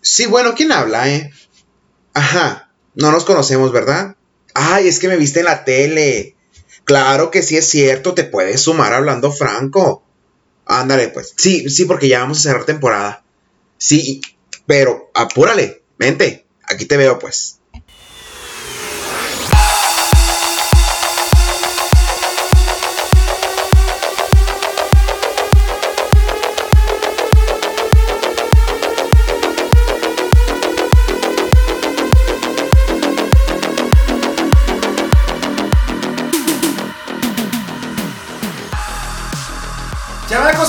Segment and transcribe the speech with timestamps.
[0.00, 1.30] Sí, bueno, ¿quién habla, eh?
[2.14, 4.16] Ajá, no nos conocemos, ¿verdad?
[4.54, 6.36] Ay, es que me viste en la tele.
[6.84, 10.02] Claro que sí es cierto, te puedes sumar hablando franco.
[10.66, 11.34] Ándale, pues.
[11.36, 13.24] Sí, sí, porque ya vamos a cerrar temporada.
[13.78, 14.20] Sí,
[14.66, 16.46] pero apúrale, vente.
[16.64, 17.59] Aquí te veo, pues.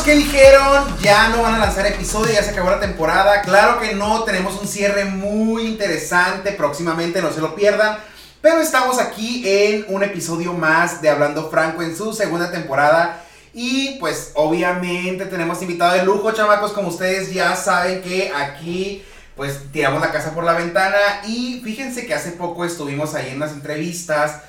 [0.03, 0.97] ¿Qué dijeron?
[1.01, 3.41] Ya no van a lanzar episodio, ya se acabó la temporada.
[3.41, 7.97] Claro que no, tenemos un cierre muy interesante próximamente, no se lo pierdan.
[8.41, 13.23] Pero estamos aquí en un episodio más de Hablando Franco en su segunda temporada.
[13.53, 19.03] Y pues obviamente tenemos invitado de lujo, chamacos, como ustedes ya saben que aquí
[19.35, 20.97] pues tiramos la casa por la ventana.
[21.27, 24.41] Y fíjense que hace poco estuvimos ahí en las entrevistas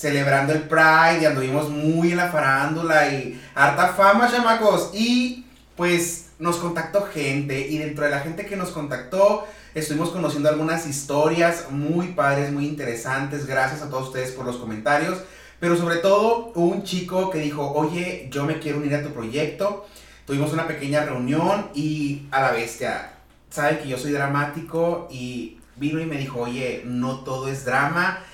[0.00, 4.92] celebrando el Pride y anduvimos muy en la farándula y harta fama, chamacos.
[4.94, 5.44] Y
[5.76, 10.86] pues nos contactó gente y dentro de la gente que nos contactó estuvimos conociendo algunas
[10.86, 13.44] historias muy padres, muy interesantes.
[13.44, 15.18] Gracias a todos ustedes por los comentarios.
[15.58, 19.86] Pero sobre todo un chico que dijo, oye, yo me quiero unir a tu proyecto.
[20.24, 23.12] Tuvimos una pequeña reunión y a la bestia,
[23.50, 28.24] sabe que yo soy dramático y vino y me dijo, oye, no todo es drama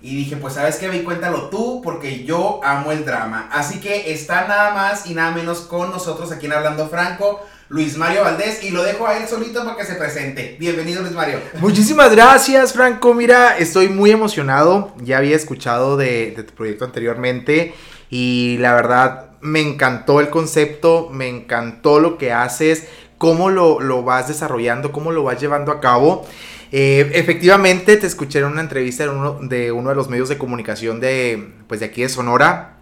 [0.00, 3.48] y dije, pues sabes qué, ve y cuéntalo tú, porque yo amo el drama.
[3.52, 7.96] Así que está nada más y nada menos con nosotros aquí en Hablando Franco, Luis
[7.96, 10.56] Mario Valdés, y lo dejo a él solito para que se presente.
[10.60, 11.40] Bienvenido, Luis Mario.
[11.60, 13.12] Muchísimas gracias, Franco.
[13.12, 14.94] Mira, estoy muy emocionado.
[15.02, 17.74] Ya había escuchado de, de tu proyecto anteriormente
[18.08, 22.86] y la verdad me encantó el concepto, me encantó lo que haces,
[23.18, 26.24] cómo lo, lo vas desarrollando, cómo lo vas llevando a cabo.
[26.70, 29.10] Eh, efectivamente, te escuché en una entrevista de
[29.72, 32.76] uno, de los medios de comunicación de, pues de aquí de Sonora.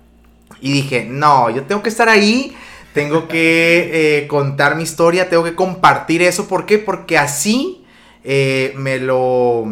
[0.61, 2.57] Y dije, no, yo tengo que estar ahí,
[2.95, 6.49] tengo que eh, contar mi historia, tengo que compartir eso.
[6.49, 6.79] ¿Por qué?
[6.79, 7.85] Porque así
[8.25, 9.65] eh, me lo...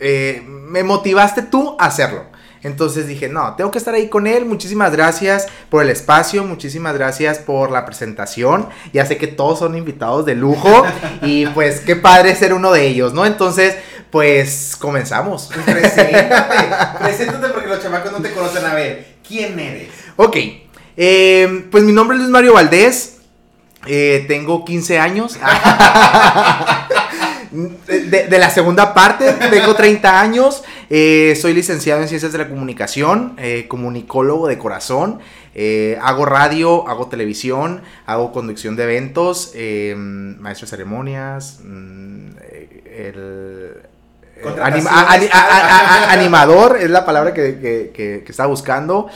[0.00, 2.31] me motivaste tú a hacerlo.
[2.62, 4.44] Entonces dije, no, tengo que estar ahí con él.
[4.44, 8.68] Muchísimas gracias por el espacio, muchísimas gracias por la presentación.
[8.92, 10.84] Ya sé que todos son invitados de lujo
[11.22, 13.26] y pues qué padre ser uno de ellos, ¿no?
[13.26, 13.76] Entonces,
[14.10, 15.50] pues comenzamos.
[15.52, 18.64] Pues preséntate, preséntate porque los chamacos no te conocen.
[18.64, 19.88] A ver, ¿quién eres?
[20.16, 20.36] Ok,
[20.96, 23.18] eh, pues mi nombre es Luis Mario Valdés.
[23.86, 25.38] Eh, tengo 15 años.
[27.52, 33.34] De, la segunda parte, tengo 30 años, eh, soy licenciado en Ciencias de la Comunicación,
[33.36, 35.18] eh, comunicólogo de corazón,
[35.54, 39.52] eh, hago radio, hago televisión, hago conducción de eventos,
[40.40, 41.60] maestro de ceremonias,
[46.08, 49.08] animador es la palabra que, que, estaba buscando.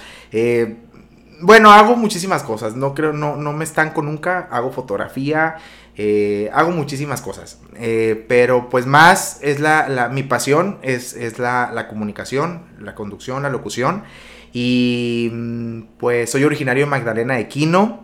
[1.41, 5.57] bueno, hago muchísimas cosas, no creo, no, no me estanco nunca, hago fotografía,
[5.99, 11.87] eh, hago muchísimas cosas, eh, pero pues más es la, mi pasión, es, es la,
[11.89, 14.05] comunicación, la conducción, la locución.
[14.53, 18.03] Y mm, pues soy originario de Magdalena de Quino,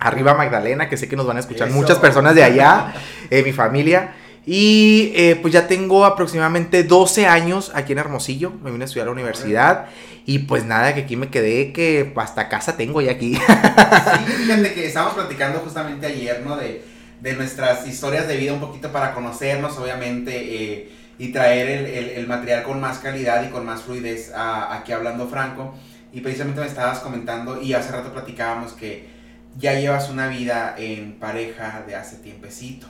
[0.00, 2.94] arriba Magdalena, que sé que nos van a escuchar muchas personas de allá,
[3.28, 4.14] eh, mi familia.
[4.50, 5.12] Y
[5.42, 9.12] pues ya tengo aproximadamente 12 años aquí en Hermosillo, me vine a estudiar a la
[9.12, 9.88] universidad.
[10.24, 13.34] Y pues nada, que aquí me quedé, que hasta casa tengo ya aquí.
[13.34, 16.56] Sí, fíjate que estábamos platicando justamente ayer, ¿no?
[16.56, 16.82] De,
[17.20, 22.26] de nuestras historias de vida un poquito para conocernos, obviamente, eh, y traer el, el,
[22.28, 25.74] material con más calidad y con más fluidez a, aquí hablando franco.
[26.12, 29.18] Y precisamente me estabas comentando y hace rato platicábamos que
[29.58, 32.86] ya llevas una vida en pareja de hace tiempecito.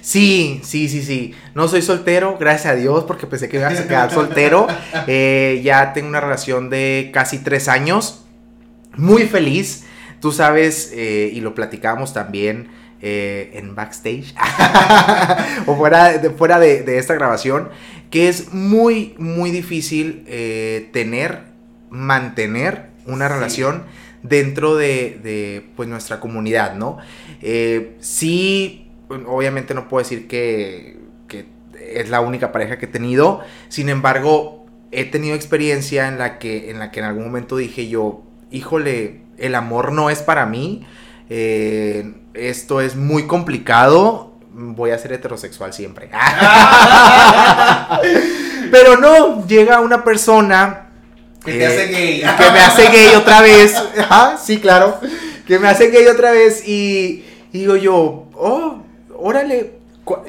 [0.00, 1.34] Sí, sí, sí, sí.
[1.54, 4.68] No soy soltero, gracias a Dios, porque pensé que iba a quedar soltero.
[5.08, 8.24] Eh, ya tengo una relación de casi tres años.
[8.96, 9.84] Muy feliz.
[10.20, 14.32] Tú sabes, eh, y lo platicamos también eh, en backstage
[15.66, 17.68] o fuera, de, fuera de, esta grabación,
[18.10, 21.46] que es muy, muy difícil eh, tener,
[21.90, 23.82] mantener una relación
[24.22, 26.98] dentro de, pues, nuestra comunidad, ¿no?
[27.40, 31.46] Eh, sí, obviamente no puedo decir que, que
[31.92, 34.62] es la única pareja que he tenido, sin embargo,
[34.92, 39.22] he tenido experiencia en la que en, la que en algún momento dije yo, híjole,
[39.38, 40.86] el amor no es para mí,
[41.28, 46.10] eh, esto es muy complicado, voy a ser heterosexual siempre.
[48.70, 50.90] Pero no, llega una persona
[51.44, 52.20] que te hace gay.
[52.20, 53.74] Que me hace gay otra vez.
[54.42, 54.98] sí, claro.
[55.46, 58.82] Que me hace gay otra vez y, digo yo, oh,
[59.16, 59.74] órale,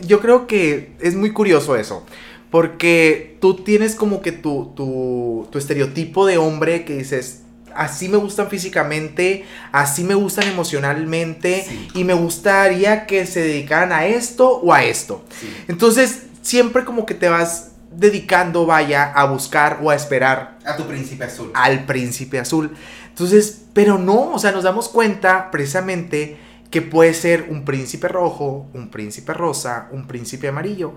[0.02, 2.06] yo creo que es muy curioso eso.
[2.50, 7.43] Porque tú tienes como que tu, tu, tu estereotipo de hombre que dices,
[7.76, 14.06] así me gustan físicamente, así me gustan emocionalmente y me gustaría que se dedicaran a
[14.06, 15.24] esto o a esto.
[15.68, 20.58] Entonces, siempre como que te vas dedicando, vaya, a buscar o a esperar.
[20.66, 21.52] A tu príncipe azul.
[21.54, 22.76] Al príncipe azul.
[23.10, 26.38] Entonces, pero no, o sea, nos damos cuenta precisamente
[26.72, 30.96] que puede ser un príncipe rojo, un príncipe rosa, un príncipe amarillo,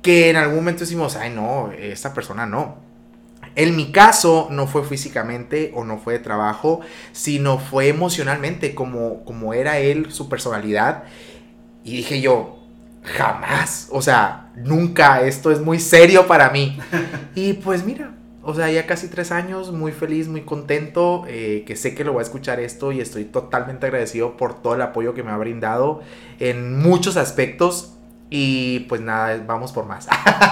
[0.00, 2.89] que en algún momento decimos, ay no, esta persona no.
[3.56, 6.80] En mi caso no fue físicamente o no fue de trabajo,
[7.12, 11.04] sino fue emocionalmente como, como era él, su personalidad.
[11.84, 12.58] Y dije yo,
[13.02, 16.78] jamás, o sea, nunca, esto es muy serio para mí.
[17.34, 18.12] Y pues mira,
[18.42, 22.12] o sea, ya casi tres años, muy feliz, muy contento, eh, que sé que lo
[22.12, 25.36] voy a escuchar esto y estoy totalmente agradecido por todo el apoyo que me ha
[25.36, 26.00] brindado
[26.38, 27.94] en muchos aspectos.
[28.30, 30.06] Y pues nada, vamos por más.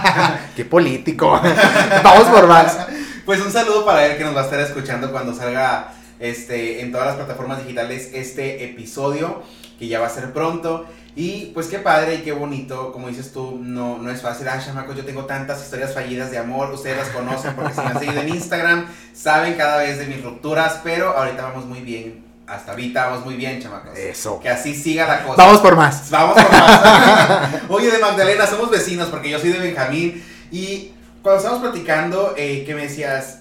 [0.57, 1.41] Qué político.
[2.03, 2.77] vamos por más.
[3.25, 6.91] Pues un saludo para él que nos va a estar escuchando cuando salga este, en
[6.91, 9.43] todas las plataformas digitales este episodio,
[9.79, 10.87] que ya va a ser pronto.
[11.15, 14.49] Y pues qué padre y qué bonito, como dices tú, no, no es fácil.
[14.49, 17.87] Ah, chamacos, yo tengo tantas historias fallidas de amor, ustedes las conocen porque si me
[17.89, 22.28] han seguido en Instagram, saben cada vez de mis rupturas, pero ahorita vamos muy bien.
[22.49, 23.97] Hasta ahorita vamos muy bien, chamacos.
[23.97, 24.41] Eso.
[24.41, 25.37] Que así siga la cosa.
[25.37, 26.09] Vamos por más.
[26.11, 27.49] Vamos por más.
[27.69, 30.25] Oye, de Magdalena, somos vecinos porque yo soy de Benjamín.
[30.50, 30.93] Y
[31.23, 33.41] cuando estábamos platicando, eh, que me decías,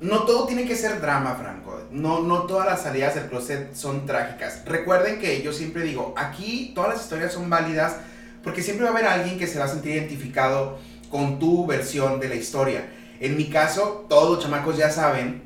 [0.00, 1.82] no todo tiene que ser drama, Franco.
[1.90, 4.62] No, no todas las salidas del closet son trágicas.
[4.64, 7.96] Recuerden que yo siempre digo, aquí todas las historias son válidas
[8.42, 10.78] porque siempre va a haber alguien que se va a sentir identificado
[11.10, 12.88] con tu versión de la historia.
[13.20, 15.42] En mi caso, todos los chamacos ya saben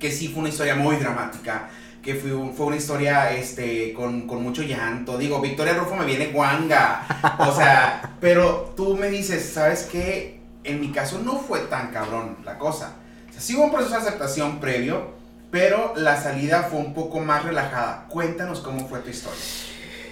[0.00, 1.68] que sí fue una historia muy dramática,
[2.06, 5.18] que fue, fue una historia este, con, con, mucho llanto.
[5.18, 7.36] Digo, Victoria Rufo me viene guanga.
[7.40, 10.40] O sea, pero tú me dices, ¿sabes qué?
[10.64, 12.94] En mi caso no fue tan cabrón la cosa
[13.38, 15.10] sí hubo un proceso de aceptación previo,
[15.50, 18.06] pero la salida fue un poco más relajada.
[18.08, 19.40] Cuéntanos cómo fue tu historia.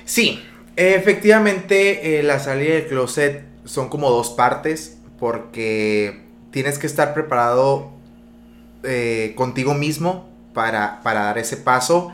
[0.05, 0.43] Sí,
[0.76, 7.93] efectivamente eh, la salida del closet son como dos partes porque tienes que estar preparado
[8.82, 12.12] eh, contigo mismo para, para dar ese paso.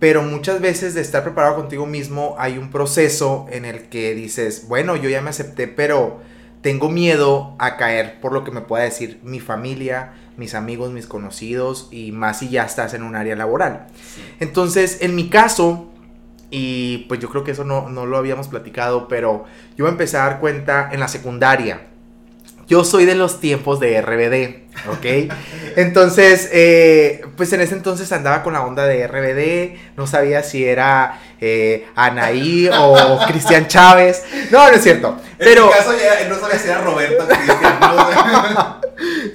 [0.00, 4.66] Pero muchas veces de estar preparado contigo mismo hay un proceso en el que dices,
[4.66, 6.20] bueno, yo ya me acepté, pero
[6.60, 11.06] tengo miedo a caer por lo que me pueda decir mi familia, mis amigos, mis
[11.06, 13.86] conocidos y más si ya estás en un área laboral.
[14.40, 15.92] Entonces, en mi caso,
[16.50, 19.44] y pues yo creo que eso no, no lo habíamos platicado, pero
[19.76, 21.91] yo me empecé a dar cuenta en la secundaria.
[22.68, 25.32] Yo soy de los tiempos de RBD, ¿ok?
[25.76, 30.64] Entonces, eh, pues en ese entonces andaba con la onda de RBD, no sabía si
[30.64, 34.24] era eh, Anaí o Cristian Chávez.
[34.50, 35.18] No, no es cierto.
[35.38, 35.64] Pero...
[35.64, 37.78] En mi caso ya no sabía si era Roberto Cristian.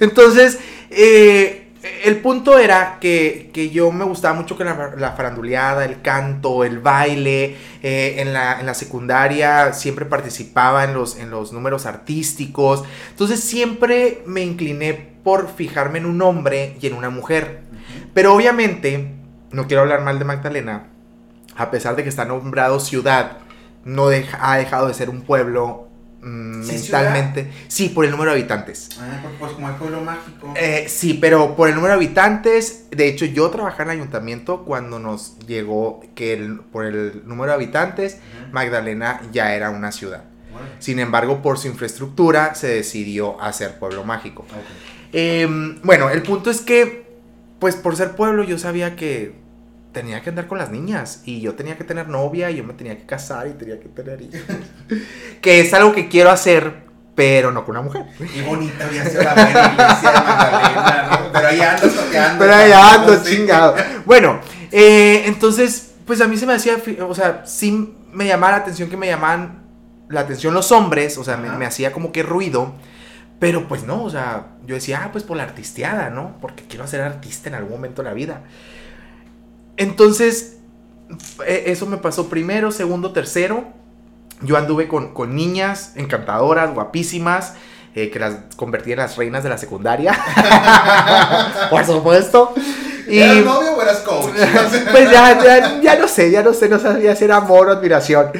[0.00, 0.58] entonces,
[0.90, 1.67] eh,
[2.04, 7.56] el punto era que, yo me gustaba mucho que la, faranduleada, el canto, el baile.
[7.82, 12.84] Eh, en, la, secundaria siempre participaba en los, en los números artísticos.
[13.10, 17.62] Entonces siempre me incliné por fijarme en un hombre y en una mujer.
[18.14, 19.14] Pero obviamente,
[19.50, 20.88] no quiero hablar mal de Magdalena,
[21.56, 23.38] a pesar de que está nombrado ciudad,
[23.84, 25.87] no ha dejado de ser un pueblo
[26.28, 27.50] Mm, mentalmente.
[27.68, 28.90] Sí, por el número de habitantes.
[29.00, 30.52] Ah, pues, pues como el pueblo mágico.
[30.56, 34.64] Eh, sí, pero por el número de habitantes, de hecho yo trabajé en el ayuntamiento
[34.64, 38.18] cuando nos llegó que el, por el número de habitantes,
[38.52, 40.24] Magdalena ya era una ciudad.
[40.80, 44.44] Sin embargo, por su infraestructura se decidió hacer pueblo mágico.
[45.12, 47.06] Em, bueno, el punto es que,
[47.58, 49.34] pues por ser pueblo yo sabía que
[49.98, 52.72] tenía que andar con las niñas y yo tenía que tener novia y yo me
[52.72, 54.42] tenía que casar y tenía que tener hijos.
[55.42, 56.84] que es algo que quiero hacer,
[57.16, 58.04] pero no con una mujer.
[58.16, 61.32] Qué bonita había sido la buena iglesia de Magdalena, ¿no?
[61.32, 62.38] Pero ahí ando toqueando.
[62.38, 63.74] Pero ahí ando, chingado.
[64.06, 64.38] Bueno,
[64.70, 68.88] eh, entonces, pues a mí se me hacía, o sea, sí me llamaba la atención
[68.88, 69.64] que me llamaban
[70.08, 72.72] la atención los hombres, o sea, me, me, hacía como que ruido.
[73.40, 76.36] Pero pues no, o sea, yo decía, ah, pues por la artisteada, ¿no?
[76.40, 78.42] Porque quiero ser artista en algún momento de la vida.
[79.78, 80.58] Entonces,
[81.46, 83.64] e, eso me pasó primero, segundo, tercero.
[84.42, 87.54] Yo anduve con, niñas encantadoras, guapísimas,
[87.94, 90.12] eh, que las convertí en las reinas de la secundaria.
[91.70, 92.54] Por supuesto.
[93.08, 94.34] Y, ¿Eras novio o eras coach?
[94.90, 98.32] pues ya, ya, no sé, ya no sé, no sabía si era amor o admiración.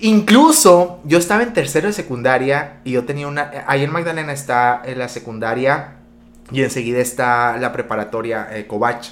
[0.00, 3.64] Incluso yo estaba en tercero de secundaria y yo tenía una.
[3.66, 6.03] Ahí en Magdalena está en la secundaria
[6.52, 9.08] Y enseguida está la preparatoria eh, Covach.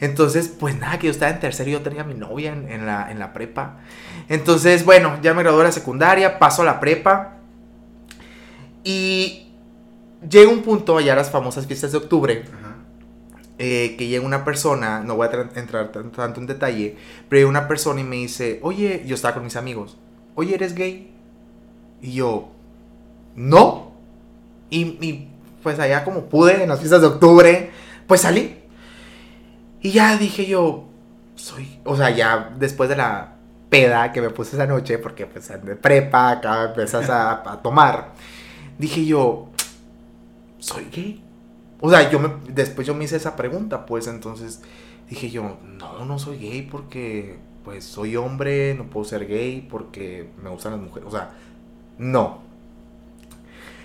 [0.00, 2.68] Entonces, pues nada, que yo estaba en tercero y yo tenía a mi novia en,
[2.70, 3.78] en la, en la prepa.
[4.28, 7.34] Entonces, bueno, ya me gradué de la secundaria, paso a la prepa.
[8.82, 9.46] Y
[10.28, 12.74] llega un punto, allá las famosas fiestas de octubre, Ajá.
[13.58, 16.96] eh, que llega una persona, no voy a tra- entrar tan- tanto en detalle,
[17.28, 19.96] pero llega una persona y me dice, oye, yo estaba con mis amigos,
[20.34, 21.12] oye, ¿eres gay?
[22.02, 22.50] Y yo,
[23.36, 23.92] no.
[24.70, 25.30] Y, y,
[25.64, 27.72] pues allá como pude, en las fiestas de octubre,
[28.06, 28.56] pues salí.
[29.80, 30.84] Y ya dije yo,
[31.34, 33.34] soy, o sea, ya después de la
[33.68, 38.12] peda que me puse esa noche, porque pues de prepa, acá empezas a, a tomar,
[38.78, 39.48] dije yo,
[40.58, 41.24] soy gay.
[41.80, 44.62] O sea, yo me, después yo me hice esa pregunta, pues entonces
[45.08, 50.30] dije yo, no, no soy gay porque pues soy hombre, no puedo ser gay porque
[50.42, 51.30] me gustan las mujeres, o sea,
[51.98, 52.42] no.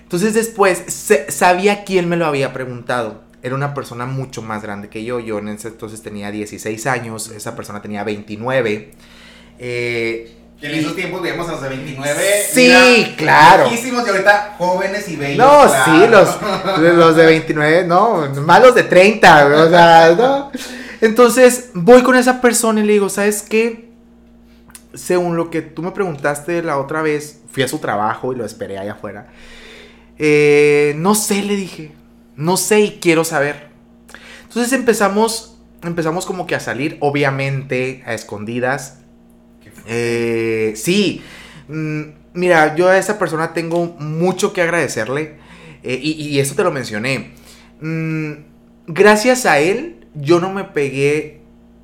[0.10, 3.22] Entonces después se- sabía quién me lo había preguntado.
[3.44, 5.20] Era una persona mucho más grande que yo.
[5.20, 8.92] Yo en ese entonces tenía 16 años, esa persona tenía 29.
[9.60, 12.22] Eh, Que en esos tiempos veíamos a los de 29.
[12.52, 13.70] Sí, mira, claro.
[13.70, 15.38] viejísimos y ahorita jóvenes y bellos.
[15.38, 16.26] No, claro.
[16.26, 20.52] sí, los, los de 29, no, más los de 30, o sea, no.
[21.02, 23.90] Entonces, voy con esa persona y le digo, ¿sabes qué?
[24.96, 28.44] Según lo que tú me preguntaste la otra vez, fui a su trabajo y lo
[28.44, 29.28] esperé allá afuera.
[30.20, 31.92] Eh, no sé, le dije,
[32.36, 33.70] no sé y quiero saber.
[34.44, 39.00] Entonces empezamos, empezamos como que a salir, obviamente, a escondidas.
[39.88, 41.24] Eh, sí,
[41.70, 42.02] Mm,
[42.34, 45.36] mira, yo a esa persona tengo mucho que agradecerle
[45.84, 47.34] eh, y, y eso te lo mencioné.
[47.80, 48.32] Mm,
[48.88, 51.42] gracias a él, yo no me pegué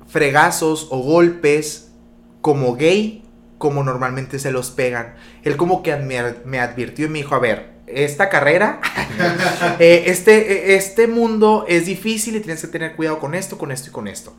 [0.08, 1.92] fregazos o golpes
[2.40, 3.22] como gay,
[3.58, 5.14] como normalmente se los pegan.
[5.44, 8.80] Él como que me advirtió y me dijo, a ver, esta carrera,
[9.78, 13.70] eh, este, eh, este mundo es difícil y tienes que tener cuidado con esto, con
[13.72, 14.34] esto y con esto.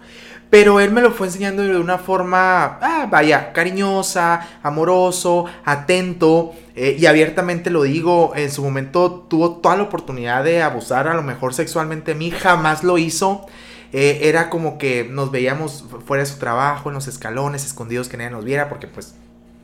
[0.50, 6.96] Pero él me lo fue enseñando de una forma, ah, vaya, cariñosa, amoroso, atento eh,
[6.98, 8.32] y abiertamente lo digo.
[8.36, 12.32] En su momento tuvo toda la oportunidad de abusar a lo mejor sexualmente de mí,
[12.32, 13.46] jamás lo hizo.
[13.94, 18.18] Era como que nos veíamos fu- fuera de su trabajo, en los escalones, escondidos que
[18.18, 19.16] nadie nos viera, porque pues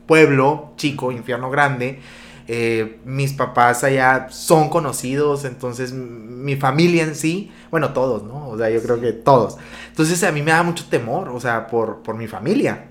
[0.06, 2.00] pueblo, chico, infierno grande.
[2.46, 8.48] Eh, mis papás allá son conocidos, entonces mi familia en sí, bueno, todos, ¿no?
[8.48, 9.56] O sea, yo creo que todos.
[9.88, 12.86] Entonces a mí me da mucho temor, o sea, por, por mi familia.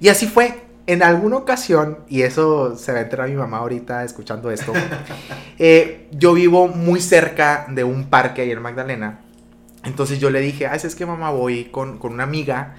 [0.00, 0.66] Y así fue.
[0.86, 4.72] En alguna ocasión, y eso se va a enterar mi mamá ahorita escuchando esto,
[5.58, 9.20] eh, yo vivo muy cerca de un parque ahí en Magdalena.
[9.84, 12.74] Entonces yo le dije, ah, es que mamá voy con, con una amiga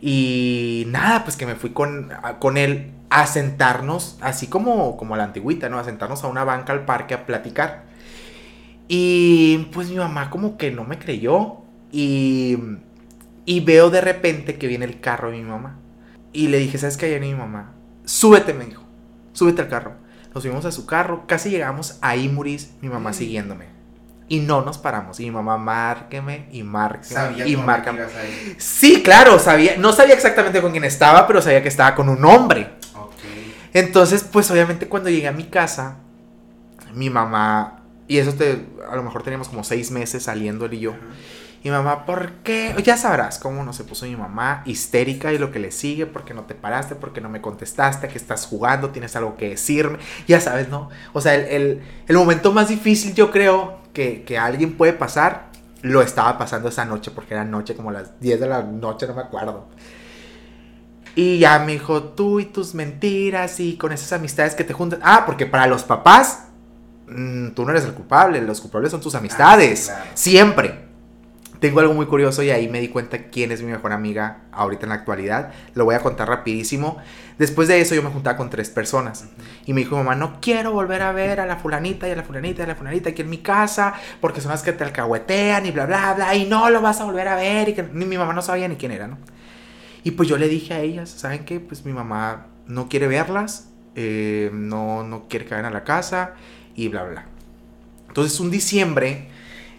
[0.00, 5.18] y nada, pues que me fui con, con él a sentarnos, así como, como a
[5.18, 5.78] la antigüita, ¿no?
[5.78, 7.84] A sentarnos a una banca al parque a platicar.
[8.88, 11.58] Y pues mi mamá como que no me creyó
[11.92, 12.58] y,
[13.44, 15.76] y veo de repente que viene el carro de mi mamá.
[16.32, 17.72] Y le dije, ¿sabes qué hay en mi mamá?
[18.04, 18.82] Súbete, me dijo.
[19.32, 19.94] Súbete al carro.
[20.34, 23.14] Nos subimos a su carro, casi llegamos a Imuris, mi mamá Mm.
[23.14, 23.66] siguiéndome.
[24.28, 25.18] Y no nos paramos.
[25.18, 28.02] Y mi mamá, márqueme y márqueme Sabía y márcame.
[28.02, 28.54] ahí.
[28.58, 32.24] Sí, claro, sabía, no sabía exactamente con quién estaba, pero sabía que estaba con un
[32.24, 32.70] hombre.
[33.72, 35.96] Entonces, pues obviamente cuando llegué a mi casa,
[36.94, 40.80] mi mamá, y eso te, a lo mejor teníamos como seis meses saliendo él y
[40.80, 40.94] yo.
[41.62, 42.74] Y mi mamá, ¿por qué?
[42.84, 46.32] Ya sabrás cómo no se puso mi mamá histérica y lo que le sigue, porque
[46.34, 49.98] no te paraste, porque no me contestaste, que estás jugando, tienes algo que decirme.
[50.26, 50.88] Ya sabes, ¿no?
[51.12, 55.50] O sea, el, el- el momento más difícil yo creo que, que alguien puede pasar,
[55.82, 59.14] lo estaba pasando esa noche, porque era noche, como las 10 de la noche, no
[59.14, 59.68] me acuerdo.
[61.14, 65.00] Y ya me dijo, tú y tus mentiras y con esas amistades que te juntas.
[65.02, 66.44] Ah, porque para los papás,
[67.08, 69.88] mm, tú no eres el culpable, los culpables son tus amistades.
[69.88, 70.10] Ah, claro.
[70.14, 70.90] Siempre.
[71.60, 74.86] Tengo algo muy curioso y ahí me di cuenta quién es mi mejor amiga ahorita
[74.86, 75.52] en la actualidad.
[75.74, 76.96] Lo voy a contar rapidísimo.
[77.36, 79.26] Después de eso yo me juntaba con tres personas.
[79.66, 82.16] Y me dijo mi mamá, no quiero volver a ver a la fulanita y a
[82.16, 84.84] la fulanita y a la fulanita aquí en mi casa porque son las que te
[84.84, 86.34] alcahuetean y bla, bla, bla.
[86.34, 87.68] Y no lo vas a volver a ver.
[87.68, 89.18] Y que ni mi mamá no sabía ni quién era, ¿no?
[90.02, 91.60] Y pues yo le dije a ellas, ¿saben qué?
[91.60, 96.34] Pues mi mamá no quiere verlas, eh, no, no quiere que vayan a la casa
[96.74, 97.26] y bla, bla.
[98.08, 99.28] Entonces un diciembre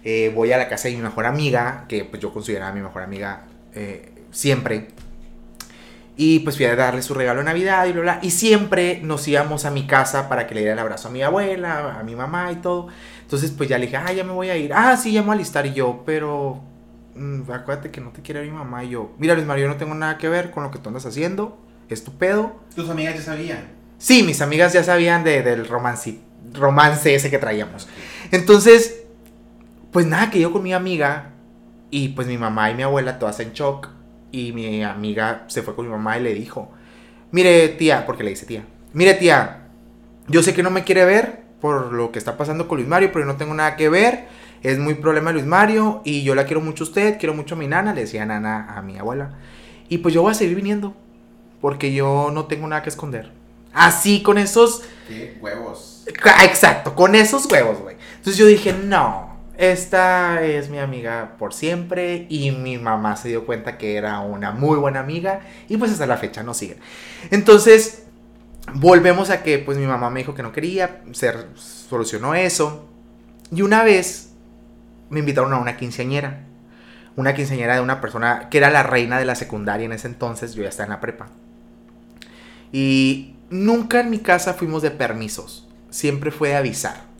[0.04, 3.04] eh, voy a la casa de mi mejor amiga, que pues yo consideraba mi mejor
[3.04, 4.90] amiga eh, siempre.
[6.18, 8.20] Y pues fui a darle su regalo de Navidad y bla, bla.
[8.22, 11.24] Y siempre nos íbamos a mi casa para que le diera el abrazo a mi
[11.24, 12.88] abuela, a mi mamá y todo.
[13.22, 14.74] Entonces pues ya le dije, ah, ya me voy a ir.
[14.74, 15.66] Ah, sí, ya me voy a alistar.
[15.74, 16.62] Yo, pero
[17.16, 18.84] mm, acuérdate que no te quiere ver mi mamá.
[18.84, 20.90] Y yo, mira Luis Mario, yo no tengo nada que ver con lo que tú
[20.90, 21.58] andas haciendo.
[21.90, 22.56] Es tu pedo.
[22.76, 23.68] Tus amigas ya sabían.
[23.98, 26.20] Sí, mis amigas ya sabían de- del romance,
[26.54, 27.88] romance ese que traíamos.
[28.32, 29.04] Entonces,
[29.92, 31.32] pues nada, que yo con mi amiga
[31.90, 33.90] y pues mi mamá y mi abuela todas en shock
[34.32, 36.72] y mi amiga se fue con mi mamá y le dijo,
[37.32, 38.64] mire tía, porque le dice tía,
[38.94, 39.68] mire tía,
[40.30, 43.10] yo sé que no me quiere ver por lo que está pasando con Luis Mario,
[43.12, 44.28] pero yo no tengo nada que ver,
[44.64, 47.56] es muy problema de Luis Mario y yo la quiero mucho a usted, quiero mucho
[47.56, 49.34] a mi nana, le decía nana a mi abuela.
[49.90, 50.96] Y pues yo voy a seguir viniendo
[51.60, 53.32] porque yo no tengo nada que esconder.
[53.74, 54.84] Así, con esos...
[55.08, 56.04] Qué huevos.
[56.44, 57.96] Exacto, con esos huevos, güey.
[58.18, 63.46] Entonces yo dije, no, esta es mi amiga por siempre y mi mamá se dio
[63.46, 66.78] cuenta que era una muy buena amiga y pues hasta la fecha no sigue.
[67.30, 68.04] Entonces,
[68.74, 72.88] volvemos a que pues mi mamá me dijo que no quería, se solucionó eso.
[73.52, 74.31] Y una vez
[75.12, 76.46] me invitaron a una quinceañera.
[77.16, 80.56] Una quinceañera de una persona que era la reina de la secundaria en ese entonces,
[80.56, 81.28] yo ya estaba en la prepa.
[82.72, 87.12] Y nunca en mi casa fuimos de permisos, siempre fue de avisar.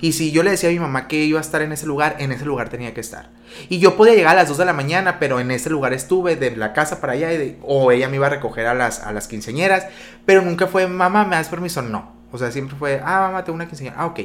[0.00, 2.16] Y si yo le decía a mi mamá que iba a estar en ese lugar,
[2.18, 3.30] en ese lugar tenía que estar.
[3.70, 6.36] Y yo podía llegar a las 2 de la mañana, pero en ese lugar estuve,
[6.36, 7.30] de la casa para allá,
[7.62, 9.86] o ella me iba a recoger a las, a las quinceañeras,
[10.26, 11.82] pero nunca fue, mamá, ¿me das permiso?
[11.82, 12.12] No.
[12.30, 13.96] O sea, siempre fue, ah, mamá, tengo una quinceañera.
[13.98, 14.20] Ah, ok.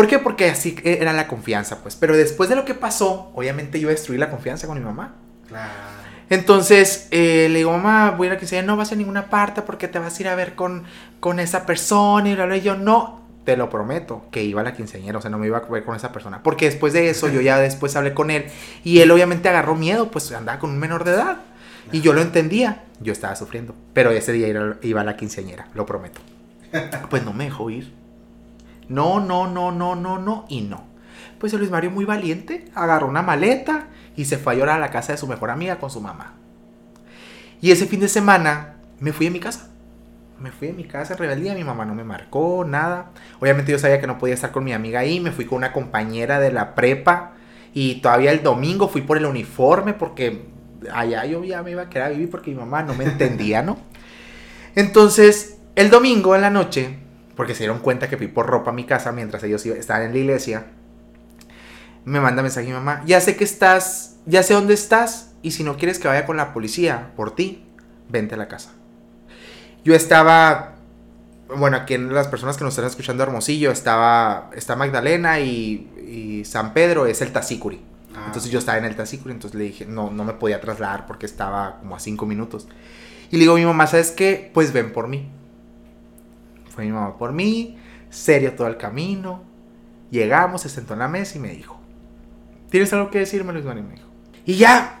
[0.00, 0.18] ¿Por qué?
[0.18, 1.94] Porque así era la confianza, pues.
[1.94, 5.16] Pero después de lo que pasó, obviamente yo destruí la confianza con mi mamá.
[5.46, 5.70] Claro.
[6.30, 9.28] Entonces eh, le digo, mamá, voy a ir a la quinceañera, no vas a ninguna
[9.28, 10.84] parte porque te vas a ir a ver con,
[11.20, 12.30] con esa persona.
[12.30, 15.36] Y, y yo, no, te lo prometo, que iba a la quinceañera, o sea, no
[15.36, 16.42] me iba a ver con esa persona.
[16.42, 18.46] Porque después de eso, yo ya después hablé con él
[18.82, 21.40] y él obviamente agarró miedo, pues andaba con un menor de edad.
[21.92, 23.74] Y yo lo entendía, yo estaba sufriendo.
[23.92, 24.48] Pero ese día
[24.80, 26.22] iba a la quinceañera, lo prometo.
[27.10, 27.99] Pues no me dejó ir.
[28.90, 30.84] No, no, no, no, no, no y no.
[31.38, 34.90] Pues Luis Mario muy valiente, agarró una maleta y se fue a llorar a la
[34.90, 36.34] casa de su mejor amiga con su mamá.
[37.62, 39.70] Y ese fin de semana me fui a mi casa
[40.40, 43.10] me fui a mi casa rebeldía, mi mamá no me marcó, nada.
[43.40, 45.72] Obviamente yo sabía que no podía estar con mi amiga ahí, me fui con una
[45.72, 47.32] compañera de la prepa
[47.74, 50.46] y todavía el domingo fui por el uniforme porque
[50.92, 53.62] allá yo ya me iba a quedar a vivir porque mi mamá no me entendía,
[53.62, 53.78] ¿no?
[54.74, 56.98] Entonces, el domingo en la noche,
[57.40, 60.12] porque se dieron cuenta que fui por ropa a mi casa mientras ellos estaban en
[60.12, 60.66] la iglesia,
[62.04, 65.64] me manda mensaje mi mamá, ya sé que estás, ya sé dónde estás y si
[65.64, 67.64] no quieres que vaya con la policía por ti,
[68.10, 68.72] vente a la casa
[69.84, 70.74] yo estaba,
[71.56, 75.86] bueno, aquí en las personas que nos están escuchando Hermosillo, estaba, está Magdalena y,
[76.44, 77.80] San Pedro es el Tacícuri.
[78.14, 78.24] Ah.
[78.26, 81.24] Entonces yo estaba en el Tacícuri, entonces le dije, no, no me podía trasladar porque
[81.24, 82.66] estaba como a cinco minutos.
[83.30, 84.50] Y le digo a mi mamá, ¿sabes qué?
[84.52, 85.30] Pues ven por mí.
[86.70, 87.78] Fue mi mamá por mí,
[88.08, 89.42] serio todo el camino.
[90.10, 91.78] Llegamos, se sentó en la mesa y me dijo,
[92.70, 93.86] ¿tienes algo que decirme, Luis Manuel?
[93.86, 94.08] Me dijo.
[94.46, 95.00] Y ya,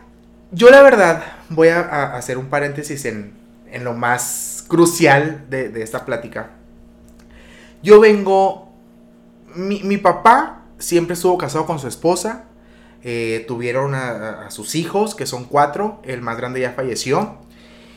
[0.52, 3.40] yo la verdad voy a hacer un paréntesis en,
[3.72, 6.50] en lo más crucial de, esta plática.
[7.82, 8.72] Yo vengo,
[9.54, 12.44] mi, papá siempre estuvo casado con su esposa,
[13.02, 17.38] eh, tuvieron a, sus hijos, que son cuatro, el más grande ya falleció,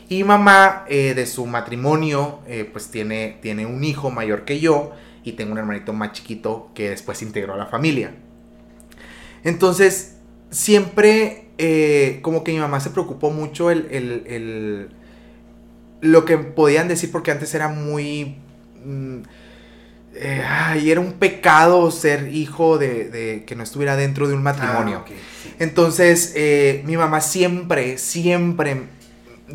[0.10, 4.92] y mamá eh, de su matrimonio, eh, pues tiene, tiene un hijo mayor que yo,
[5.24, 8.14] y tengo un hermanito más chiquito que después integró a la familia.
[9.44, 10.18] Entonces,
[10.50, 11.40] siempre
[12.22, 14.90] como que mi mamá se preocupó mucho el
[16.04, 18.36] lo que podían decir porque antes era muy...
[18.86, 19.22] Mm,
[20.16, 25.04] eh, ay, era un pecado ser hijo de, que no estuviera dentro de un matrimonio.
[25.08, 25.12] Ah,
[25.58, 28.84] Entonces, eh, mi mamá siempre, siempre,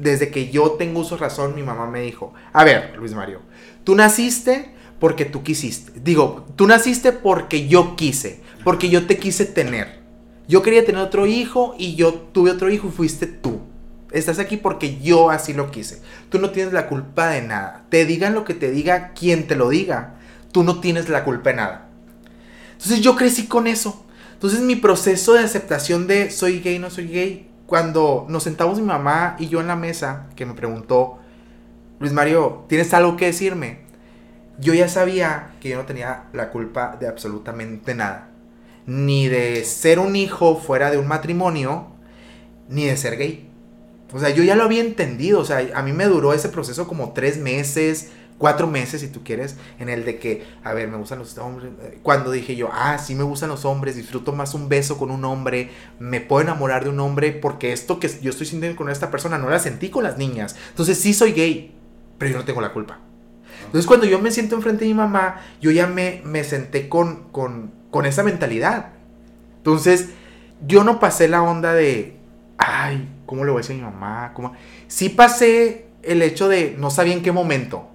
[0.00, 3.40] desde que yo tengo uso razón, mi mamá me dijo, a ver, Luis Mario,
[3.84, 5.92] tú naciste porque tú quisiste.
[6.00, 9.98] Digo, tú naciste porque yo quise, porque yo te quise tener.
[10.48, 13.60] Yo quería tener otro hijo y yo tuve otro hijo y fuiste tú.
[14.10, 16.00] Estás aquí porque yo así lo quise.
[16.30, 17.84] Tú no tienes la culpa de nada.
[17.90, 20.14] Te digan lo que te diga quien te lo diga.
[20.50, 21.90] Tú no tienes la culpa de nada.
[22.72, 24.06] Entonces yo crecí con eso.
[24.32, 28.86] Entonces mi proceso de aceptación de soy gay, no soy gay, cuando nos sentamos mi
[28.86, 31.18] mamá y yo en la mesa, que me preguntó,
[32.00, 33.80] Luis Mario, ¿tienes algo que decirme?
[34.58, 38.30] Yo ya sabía que yo no tenía la culpa de absolutamente nada.
[38.86, 41.88] Ni de ser un hijo fuera de un matrimonio,
[42.70, 43.50] ni de ser gay.
[44.14, 45.38] O sea, yo ya lo había entendido.
[45.38, 49.22] O sea, a mí me duró ese proceso como tres meses, cuatro meses, si tú
[49.22, 51.70] quieres, en el de que, a ver, me gustan los hombres.
[52.02, 55.24] Cuando dije yo, ah, sí me gustan los hombres, disfruto más un beso con un
[55.24, 59.10] hombre, me puedo enamorar de un hombre, porque esto que yo estoy sintiendo con esta
[59.10, 60.56] persona no la sentí con las niñas.
[60.70, 61.74] Entonces sí soy gay,
[62.16, 63.00] pero yo no tengo la culpa.
[63.66, 67.24] Entonces cuando yo me siento enfrente de mi mamá, yo ya me, me senté con,
[67.32, 68.92] con, con esa mentalidad.
[69.58, 70.10] Entonces,
[70.66, 72.16] yo no pasé la onda de,
[72.56, 74.32] ay, ¿cómo le voy a decir a mi mamá?
[74.34, 74.54] ¿Cómo?
[74.86, 77.88] Sí pasé el hecho de, no sabía en qué momento,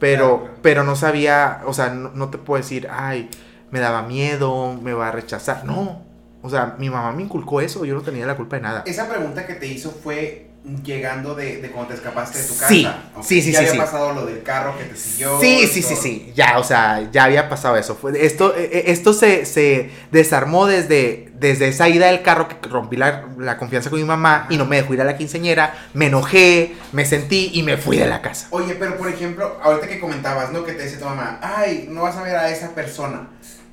[0.00, 3.30] pero, pero no sabía, o sea, no, te puedo decir, ay,
[3.70, 5.64] me daba miedo, me va a rechazar.
[5.64, 6.02] No,
[6.42, 8.82] o sea, mi mamá me inculcó eso, yo no tenía la culpa de nada.
[8.86, 10.49] Esa pregunta que te hizo fue
[10.84, 12.68] llegando de, de cuando te escapaste de tu casa.
[12.68, 13.78] Sí, Ok, sí, sí, Ya sí, había sí.
[13.78, 15.40] pasado lo del carro que te siguió.
[15.40, 16.02] Sí, sí, sí, todo.
[16.02, 17.94] sí, ya, o sea, ya había pasado eso.
[17.96, 22.56] Fue, esto eh, eh, esto se, se desarmó desde, desde esa ida del carro que
[22.68, 25.74] rompí la, la confianza con mi mamá y no me dejó ir a la quinceñera,
[25.94, 28.48] me enojé, me sentí y me fui de la casa.
[28.50, 30.62] Oye, pero por ejemplo, ahorita que comentabas, ¿no?
[30.64, 33.28] Que te dice tu mamá, ay, no vas a ver a esa persona.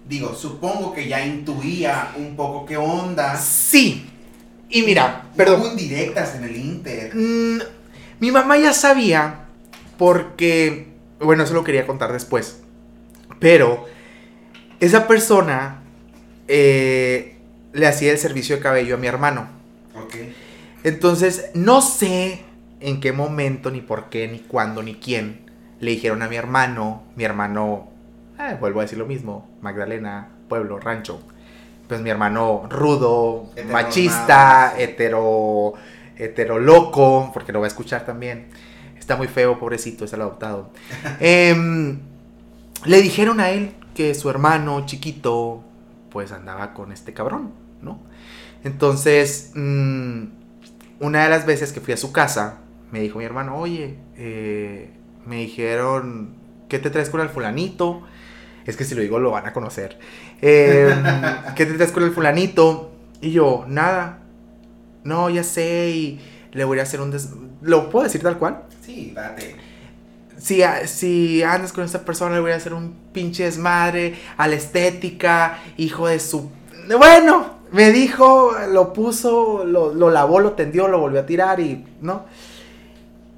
[0.07, 3.35] Digo, supongo que ya intuía un poco qué onda.
[3.37, 4.09] Sí,
[4.69, 5.71] y mira, Hubo perdón.
[5.71, 7.15] indirectas en el Inter.
[7.15, 7.59] Mm,
[8.19, 9.45] mi mamá ya sabía
[9.97, 10.87] porque,
[11.19, 12.61] bueno, eso lo quería contar después,
[13.39, 13.85] pero
[14.79, 15.81] esa persona
[16.47, 17.37] eh,
[17.73, 19.47] le hacía el servicio de cabello a mi hermano.
[19.95, 20.15] Ok.
[20.83, 22.43] Entonces, no sé
[22.79, 25.41] en qué momento, ni por qué, ni cuándo, ni quién
[25.79, 27.89] le dijeron a mi hermano, mi hermano,
[28.39, 31.21] eh, vuelvo a decir lo mismo, Magdalena, pueblo, rancho.
[31.87, 35.73] Pues mi hermano rudo, machista, hetero,
[36.17, 38.47] hetero loco, porque lo va a escuchar también.
[38.97, 40.69] Está muy feo, pobrecito, es el adoptado.
[41.19, 41.99] Em,
[42.85, 45.63] le dijeron a él que su hermano chiquito,
[46.09, 47.99] pues andaba con este cabrón, ¿no?
[48.63, 50.23] Entonces, mm,
[50.99, 52.59] una de las veces que fui a su casa,
[52.91, 54.89] me dijo mi hermano, oye, eh,
[55.25, 56.35] me dijeron,
[56.69, 58.03] ¿qué te traes con el fulanito?
[58.65, 59.97] Es que si lo digo lo van a conocer.
[60.41, 60.93] Eh,
[61.55, 62.91] ¿Qué te traes con el fulanito?
[63.21, 64.19] Y yo, nada.
[65.03, 66.19] No, ya sé, y
[66.51, 67.11] le voy a hacer un...
[67.11, 67.29] des-
[67.61, 68.63] ¿Lo puedo decir tal cual?
[68.85, 69.55] Sí, date.
[70.37, 74.55] si, si andas con esta persona, le voy a hacer un pinche desmadre a la
[74.55, 76.49] estética, hijo de su...
[76.97, 81.83] Bueno, me dijo, lo puso, lo, lo lavó, lo tendió, lo volvió a tirar y...
[82.01, 82.25] ¿No?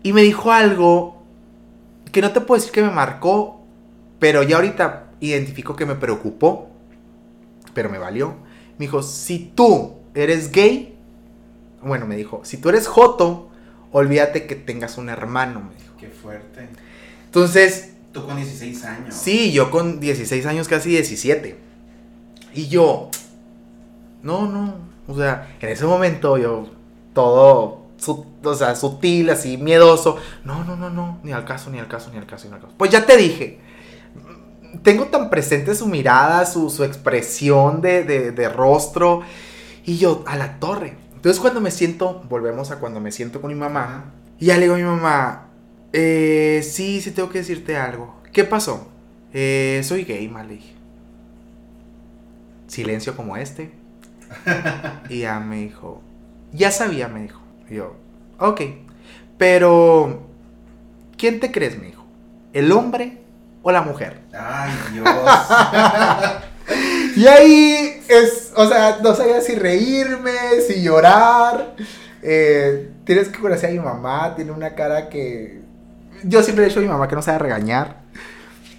[0.04, 1.22] Y me dijo algo
[2.12, 3.62] que no te puedo decir que me marcó,
[4.20, 6.69] pero ya ahorita identifico que me preocupó,
[7.74, 8.36] pero me valió.
[8.78, 10.96] Me dijo, si tú eres gay,
[11.82, 13.50] bueno, me dijo, si tú eres joto,
[13.92, 15.94] olvídate que tengas un hermano, me dijo.
[16.00, 16.70] Qué fuerte.
[17.26, 19.14] Entonces, Tú con 16 años.
[19.16, 21.58] sí, yo con 16 años, casi 17.
[22.56, 23.10] Y yo,
[24.24, 24.76] no, no,
[25.08, 26.68] o sea, en ese momento yo,
[27.14, 30.18] todo, su- o sea, sutil, así, miedoso.
[30.44, 32.62] No, no, no, no, ni al caso, ni al caso, ni al caso, ni al
[32.62, 32.74] caso.
[32.78, 33.60] Pues ya te dije,
[34.84, 39.22] tengo tan presente su mirada, su, su expresión de, de, de rostro.
[39.86, 40.96] Y yo, a la torre.
[41.16, 44.06] Entonces cuando me siento, volvemos a cuando me siento con mi mamá.
[44.40, 45.48] Y ya le digo a mi mamá,
[45.92, 48.16] eh, sí, sí tengo que decirte algo.
[48.32, 48.88] ¿Qué pasó?
[49.34, 50.74] "Eh, soy gay, ma, le dije.
[52.68, 53.72] Silencio como este.
[55.10, 56.02] y ya me dijo,
[56.54, 57.42] ya sabía, me dijo.
[57.70, 57.96] Y yo,
[58.40, 58.62] ok,
[59.38, 60.22] pero
[61.18, 61.78] ¿quién te crees?
[61.80, 62.06] Me dijo,
[62.54, 63.18] ¿el hombre
[63.62, 64.20] o la mujer?
[64.34, 65.08] Ay, Dios.
[67.16, 70.32] Y ahí es, o sea, no sabía si reírme,
[70.66, 71.76] si llorar.
[72.22, 75.62] Eh, tienes que conocer a mi mamá, tiene una cara que...
[76.24, 78.02] Yo siempre he dicho a mi mamá que no sabe regañar.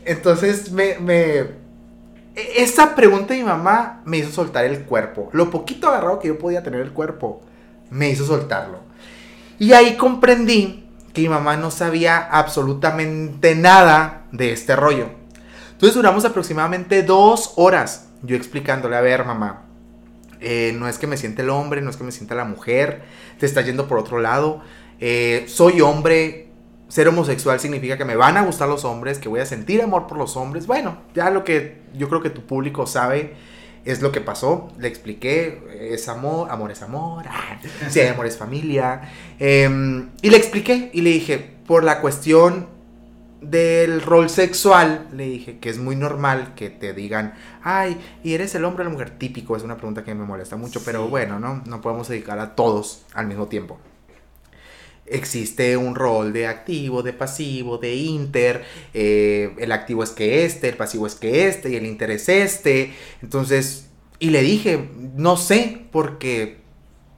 [0.05, 1.39] Entonces me, me...
[1.41, 1.49] e-
[2.59, 5.29] Esa pregunta de mi mamá me hizo soltar el cuerpo.
[5.33, 7.43] Lo poquito agarrado que yo podía tener el cuerpo,
[7.91, 8.79] me hizo soltarlo.
[9.59, 15.09] Y ahí comprendí que mi mamá no sabía absolutamente nada de este rollo.
[15.73, 19.63] Entonces duramos aproximadamente dos horas yo explicándole, a ver mamá,
[20.41, 23.03] eh, no es que me siente el hombre, no es que me sienta la mujer,
[23.39, 24.61] te está yendo por otro lado,
[25.01, 26.49] eh, soy hombre,
[26.89, 30.07] ser homosexual significa que me van a gustar los hombres, que voy a sentir amor
[30.07, 33.35] por los hombres, bueno, ya lo que yo creo que tu público sabe
[33.85, 38.27] es lo que pasó, le expliqué, es amor, amor es amor, ah, si hay amor
[38.27, 39.03] es familia,
[39.39, 42.67] em, y le expliqué y le dije, por la cuestión
[43.41, 48.55] del rol sexual, le dije que es muy normal que te digan, ay, ¿y eres
[48.55, 49.11] el hombre o la mujer?
[49.19, 51.63] Típico, es una pregunta que me molesta mucho, pero bueno, ¿no?
[51.65, 53.79] No podemos dedicar a todos al mismo tiempo.
[55.11, 58.65] Existe un rol de activo, de pasivo, de inter.
[58.95, 62.29] eh, el activo es que este, el pasivo es que este, y el inter es
[62.29, 62.93] este.
[63.23, 66.59] Entonces, y le dije, no sé, porque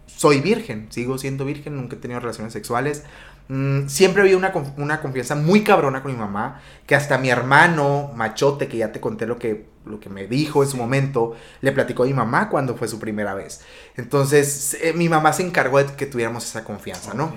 [0.06, 3.02] soy virgen, sigo siendo virgen, nunca he tenido relaciones sexuales.
[3.48, 8.10] Mm, siempre había una, una confianza muy cabrona con mi mamá, que hasta mi hermano,
[8.14, 11.72] machote, que ya te conté lo que, lo que me dijo en su momento, le
[11.72, 13.60] platicó a mi mamá cuando fue su primera vez.
[13.96, 17.34] Entonces, eh, mi mamá se encargó de que tuviéramos esa confianza, ¿no?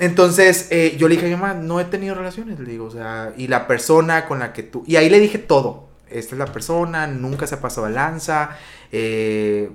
[0.00, 2.90] Entonces, eh, yo le dije a mi mamá, no he tenido relaciones, le digo, o
[2.90, 4.84] sea, y la persona con la que tú...
[4.86, 5.88] Y ahí le dije todo.
[6.10, 8.56] Esta es la persona, nunca se ha pasado de lanza.
[8.92, 9.70] eh,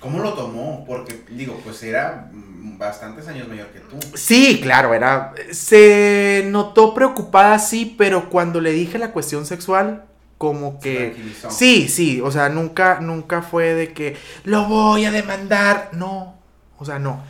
[0.00, 0.84] ¿Cómo lo tomó?
[0.86, 3.98] Porque, digo, pues era mm, bastantes años mayor que tú.
[4.14, 5.34] Sí, claro, era.
[5.50, 10.04] Se notó preocupada, sí, pero cuando le dije la cuestión sexual,
[10.38, 10.96] como Se que...
[11.06, 11.50] tranquilizó.
[11.50, 15.90] Sí, sí, o sea, nunca, nunca fue de que lo voy a demandar.
[15.92, 16.34] No,
[16.78, 17.22] o sea, no.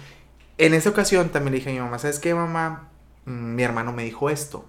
[0.58, 2.88] En esa ocasión también le dije a mi mamá, ¿sabes qué, mamá?
[3.26, 4.64] Mm, mi hermano me dijo esto.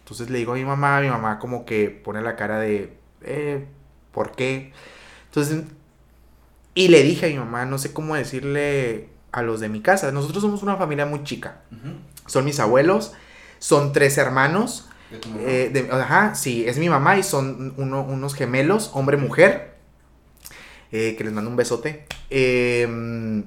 [0.00, 3.66] Entonces le digo a mi mamá, mi mamá como que pone la cara de, eh,
[4.12, 4.72] ¿por qué?
[5.26, 5.64] Entonces,
[6.76, 10.12] y le dije a mi mamá, no sé cómo decirle a los de mi casa.
[10.12, 11.62] Nosotros somos una familia muy chica.
[12.26, 13.12] Son mis abuelos,
[13.58, 14.88] son tres hermanos.
[15.10, 15.40] De tu mamá.
[15.44, 19.74] Eh, de- ajá, sí, es mi mamá y son uno- unos gemelos, hombre-mujer.
[20.92, 22.06] eh, que les mando un besote.
[22.30, 23.42] Eh,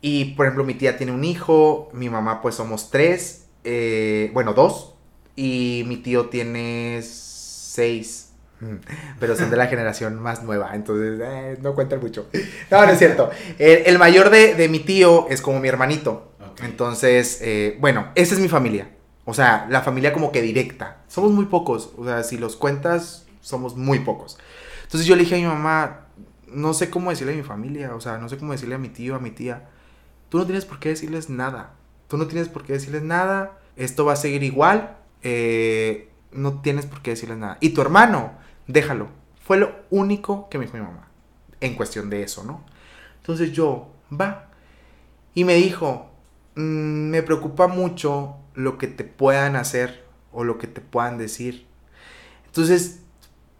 [0.00, 4.54] y por ejemplo, mi tía tiene un hijo, mi mamá pues somos tres, eh, bueno,
[4.54, 4.94] dos.
[5.36, 8.25] Y mi tío tiene seis.
[9.20, 12.28] Pero son de la generación más nueva, entonces eh, no cuentan mucho.
[12.70, 13.30] No, no es cierto.
[13.58, 16.32] El, el mayor de, de mi tío es como mi hermanito.
[16.62, 18.90] Entonces, eh, bueno, esa es mi familia.
[19.26, 21.02] O sea, la familia como que directa.
[21.08, 21.92] Somos muy pocos.
[21.98, 24.38] O sea, si los cuentas, somos muy pocos.
[24.84, 26.06] Entonces yo le dije a mi mamá,
[26.46, 27.94] no sé cómo decirle a mi familia.
[27.94, 29.68] O sea, no sé cómo decirle a mi tío, a mi tía.
[30.30, 31.72] Tú no tienes por qué decirles nada.
[32.08, 33.58] Tú no tienes por qué decirles nada.
[33.76, 34.96] Esto va a seguir igual.
[35.22, 37.56] eh, no tienes por qué decirles nada.
[37.60, 38.32] Y tu hermano,
[38.66, 39.08] déjalo.
[39.42, 41.08] Fue lo único que me dijo mi mamá.
[41.60, 42.64] En cuestión de eso, ¿no?
[43.18, 44.48] Entonces yo, va.
[45.34, 46.10] Y me dijo,
[46.54, 51.66] "Mm, me preocupa mucho lo que te puedan hacer o lo que te puedan decir.
[52.46, 53.00] Entonces,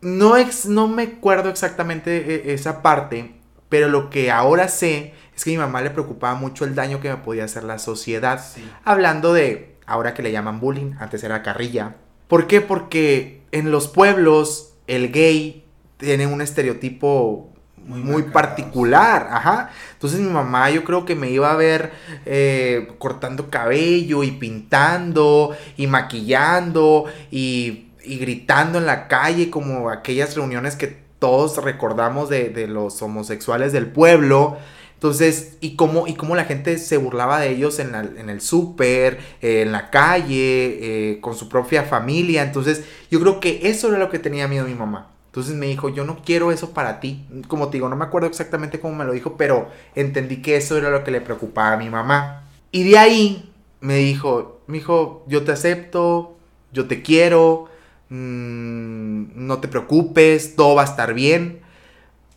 [0.00, 3.34] no, ex- no me acuerdo exactamente e- esa parte,
[3.68, 7.00] pero lo que ahora sé es que a mi mamá le preocupaba mucho el daño
[7.00, 8.42] que me podía hacer la sociedad.
[8.44, 8.62] Sí.
[8.84, 11.96] Hablando de, ahora que le llaman bullying, antes era carrilla.
[12.28, 12.60] ¿Por qué?
[12.60, 15.64] Porque en los pueblos el gay
[15.98, 17.52] tiene un estereotipo
[17.86, 19.70] Muy particular, ajá.
[19.92, 21.92] Entonces mi mamá yo creo que me iba a ver
[22.24, 30.34] eh, cortando cabello y pintando y maquillando y, y gritando en la calle como aquellas
[30.34, 34.58] reuniones que todos recordamos de, de los homosexuales del pueblo.
[34.96, 39.60] Entonces, y cómo, y cómo la gente se burlaba de ellos en, el súper, eh,
[39.60, 42.42] en la calle, eh, con su propia familia.
[42.42, 45.10] Entonces, yo creo que eso era lo que tenía miedo mi mamá.
[45.26, 47.26] Entonces me dijo, yo no quiero eso para ti.
[47.46, 50.78] Como te digo, no me acuerdo exactamente cómo me lo dijo, pero entendí que eso
[50.78, 52.44] era lo que le preocupaba a mi mamá.
[52.72, 56.38] Y de ahí me dijo, mi hijo, yo te acepto,
[56.72, 57.68] yo te quiero,
[58.08, 61.60] mm, no te preocupes, todo va a estar bien,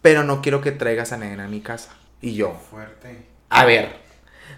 [0.02, 1.96] pero no quiero que traigas a Nena a mi casa.
[2.22, 3.26] Y yo, Fuerte.
[3.50, 3.96] a ver,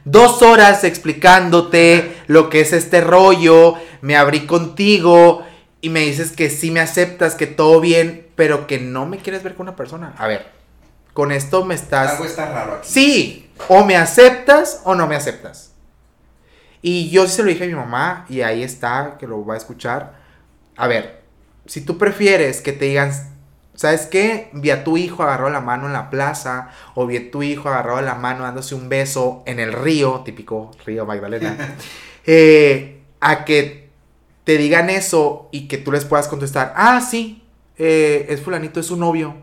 [0.05, 5.45] dos horas explicándote lo que es este rollo, me abrí contigo
[5.81, 9.43] y me dices que sí me aceptas, que todo bien, pero que no me quieres
[9.43, 10.13] ver con una persona.
[10.17, 10.47] A ver,
[11.13, 12.11] con esto me estás...
[12.11, 12.87] Algo está raro aquí.
[12.89, 15.73] Sí, o me aceptas o no me aceptas.
[16.81, 19.53] Y yo sí se lo dije a mi mamá y ahí está, que lo va
[19.53, 20.15] a escuchar.
[20.75, 21.21] A ver,
[21.67, 23.11] si tú prefieres que te digan,
[23.81, 24.51] ¿sabes qué?
[24.53, 27.67] Vi a tu hijo agarrado la mano en la plaza o vi a tu hijo
[27.67, 31.57] agarrado la mano dándose un beso en el río, típico río Magdalena,
[32.27, 33.89] eh, a que
[34.43, 37.41] te digan eso y que tú les puedas contestar, ah, sí,
[37.79, 39.33] eh, es fulanito, es su novio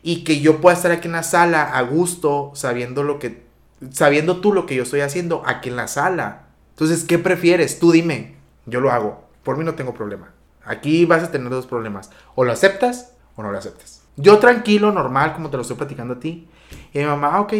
[0.00, 3.42] y que yo pueda estar aquí en la sala a gusto, sabiendo lo que,
[3.90, 6.44] sabiendo tú lo que yo estoy haciendo aquí en la sala.
[6.70, 7.80] Entonces, ¿qué prefieres?
[7.80, 10.32] Tú dime, yo lo hago, por mí no tengo problema.
[10.64, 14.02] Aquí vas a tener dos problemas, o lo aceptas o no lo aceptas.
[14.16, 16.48] Yo tranquilo, normal, como te lo estoy platicando a ti.
[16.92, 17.54] Y mi mamá, ok,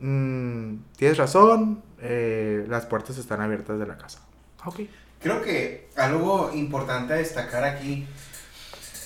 [0.00, 4.20] mm, tienes razón, eh, las puertas están abiertas de la casa.
[4.64, 4.80] Ok.
[5.20, 8.06] Creo que algo importante a destacar aquí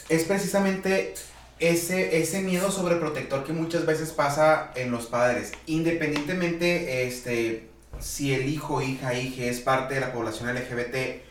[0.08, 1.14] es precisamente
[1.58, 5.52] ese, ese miedo sobreprotector que muchas veces pasa en los padres.
[5.66, 11.22] Independientemente este, si el hijo, hija, hija es parte de la población LGBT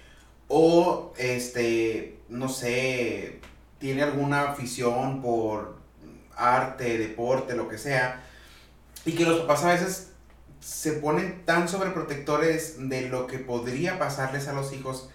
[0.47, 3.39] o, este, no sé,
[3.81, 5.75] tiene alguna afición por
[6.37, 8.23] arte, deporte, lo que sea,
[9.03, 10.11] y que los papás a veces
[10.61, 15.09] se ponen tan sobreprotectores de lo que podría pasarles a los hijos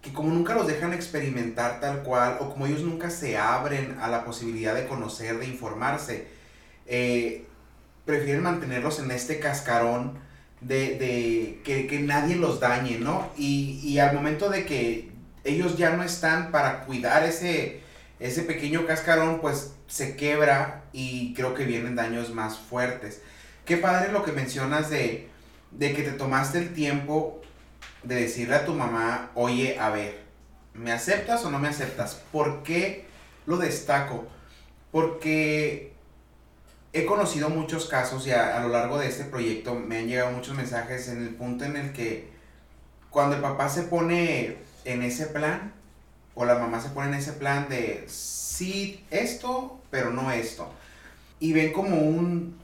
[0.00, 4.08] que como nunca los dejan experimentar tal cual o como ellos nunca se abren a
[4.08, 6.28] la posibilidad de conocer, de informarse,
[6.86, 7.44] eh,
[8.04, 10.18] prefieren mantenerlos en este cascarón
[10.60, 13.28] de, de que, que nadie los dañe, ¿no?
[13.36, 15.10] Y, y al momento de que
[15.44, 17.80] ellos ya no están para cuidar ese,
[18.20, 23.22] ese pequeño cascarón, pues se quebra y creo que vienen daños más fuertes.
[23.64, 25.28] Qué padre lo que mencionas de,
[25.70, 27.40] de que te tomaste el tiempo
[28.02, 30.20] de decirle a tu mamá, oye, a ver,
[30.74, 32.22] ¿me aceptas o no me aceptas?
[32.32, 33.06] ¿Por qué
[33.46, 34.26] lo destaco?
[34.90, 35.92] Porque
[36.92, 40.32] he conocido muchos casos y a, a lo largo de este proyecto me han llegado
[40.32, 42.30] muchos mensajes en el punto en el que
[43.10, 45.77] cuando el papá se pone en ese plan
[46.38, 50.70] o la mamá se pone en ese plan de sí esto, pero no esto.
[51.40, 52.56] Y ven como un,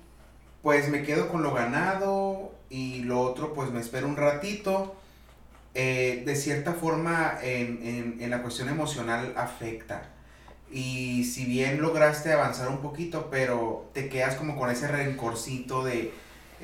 [0.63, 4.95] pues me quedo con lo ganado y lo otro pues me espero un ratito.
[5.75, 10.03] Eh, de cierta forma en, en la cuestión emocional afecta.
[10.71, 16.15] Y si bien lograste avanzar un poquito, pero te quedas como con ese rencorcito de,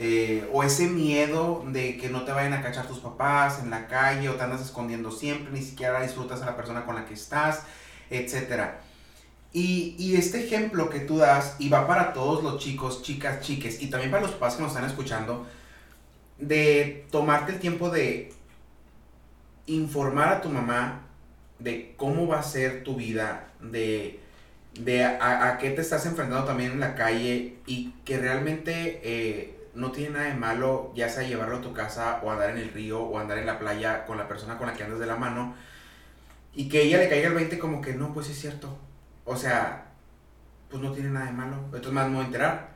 [0.02, 3.86] eh, o ese miedo de que no te vayan a cachar tus papás en la
[3.86, 7.12] calle o te andas escondiendo siempre, ni siquiera disfrutas a la persona con la que
[7.12, 7.64] estás,
[8.08, 8.62] etc.
[9.52, 13.90] Y, este ejemplo que tú das, y va para todos los chicos, chicas, chiques, y
[13.90, 15.46] también para los papás que nos están escuchando,
[16.38, 18.32] de tomarte el tiempo de
[19.66, 21.02] informar a tu mamá
[21.58, 24.18] de cómo va a ser tu vida, de,
[24.80, 29.92] de a, qué te estás enfrentando también en la calle y que realmente eh, no
[29.92, 33.00] tiene nada de malo, ya sea llevarlo a tu casa o andar en el río
[33.00, 35.54] o andar en la playa con la persona con la que andas de la mano
[36.54, 38.76] y que ella le caiga el 20 como que no, pues es cierto.
[39.24, 39.86] O sea,
[40.68, 42.70] pues no tiene nada de malo, entonces más me voy a enterar.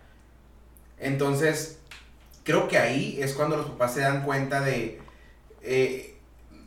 [0.98, 1.80] Entonces,
[2.44, 5.00] creo que ahí es cuando los papás se dan cuenta de,
[5.62, 6.16] eh,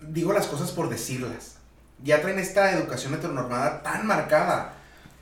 [0.02, 1.58] digo las cosas por decirlas.
[2.04, 4.74] Ya traen esta educación heteronormada tan marcada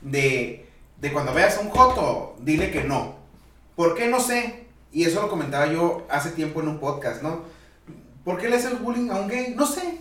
[0.02, 0.68] de,
[1.00, 3.16] de cuando veas a un joto, dile que no.
[3.76, 4.65] ¿Por qué no sé?
[4.96, 7.42] Y eso lo comentaba yo hace tiempo en un podcast, ¿no?
[8.24, 9.52] ¿Por qué le haces bullying a un gay?
[9.54, 10.00] No sé.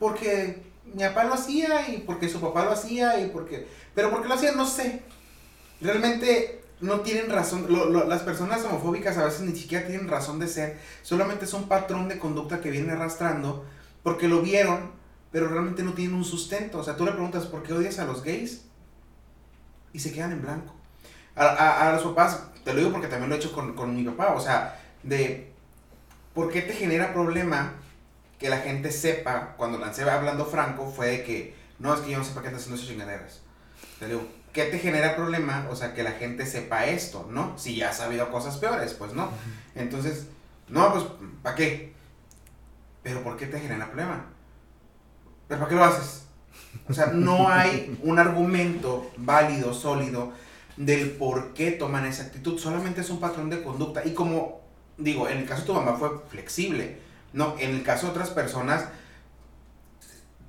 [0.00, 0.60] Porque
[0.92, 3.68] mi papá lo hacía y porque su papá lo hacía y porque...
[3.94, 4.50] Pero ¿por qué lo hacía?
[4.50, 5.02] No sé.
[5.80, 7.68] Realmente no tienen razón.
[8.08, 10.80] las personas homofóbicas a veces ni siquiera tienen razón de ser.
[11.02, 13.66] Solamente es un patrón de conducta que vienen arrastrando
[14.02, 14.90] porque lo vieron,
[15.30, 16.80] pero realmente no tienen un sustento.
[16.80, 18.62] O sea, tú le preguntas, ¿por qué odias a los gays?
[19.92, 20.74] Y se quedan en blanco.
[21.36, 24.04] A, a, a los papás, te lo digo porque también lo he hecho con, mi
[24.04, 25.50] papá, o sea, de
[26.34, 27.72] por qué te genera problema
[28.38, 32.18] que la gente sepa, cuando lancé hablando franco, fue de que, no, es que yo
[32.18, 33.40] no sé para qué estás haciendo esas chingaderas.
[33.98, 35.66] Te digo, ¿qué te genera problema?
[35.70, 37.56] O sea, que la gente sepa esto, ¿no?
[37.56, 39.30] Si ya ha sabido cosas peores, pues no.
[39.74, 40.26] Entonces,
[40.68, 41.06] no, pues,
[41.42, 41.94] ¿para qué?
[43.02, 44.26] Pero ¿por qué te genera problema?
[45.48, 46.26] ¿Pero para qué lo haces?
[46.86, 50.34] O sea, no hay un argumento válido, sólido,
[50.78, 52.58] del por qué toman esa actitud.
[52.58, 54.06] Solamente es un patrón de conducta.
[54.06, 54.60] Y como
[54.96, 56.98] digo, en el caso de tu mamá fue flexible.
[57.32, 58.84] No, en el caso de otras personas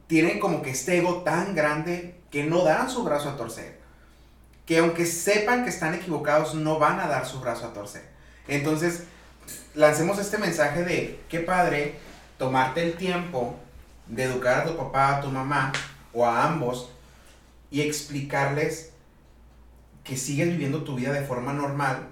[0.07, 3.79] tienen como que este ego tan grande que no dan su brazo a torcer.
[4.65, 8.03] Que aunque sepan que están equivocados, no van a dar su brazo a torcer.
[8.47, 9.03] Entonces,
[9.73, 11.95] lancemos este mensaje de qué padre
[12.37, 13.55] tomarte el tiempo
[14.05, 15.71] de educar a tu papá, a tu mamá
[16.13, 16.91] o a ambos
[17.71, 18.91] y explicarles
[20.09, 22.07] que sigues viviendo tu vida de forma normal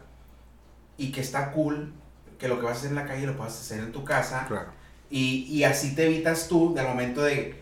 [0.98, 1.94] y que está cool
[2.38, 4.46] que lo que vas a hacer en la calle lo puedas hacer en tu casa.
[4.48, 4.70] Claro.
[5.10, 7.60] Y, y, así te evitas tú del momento de,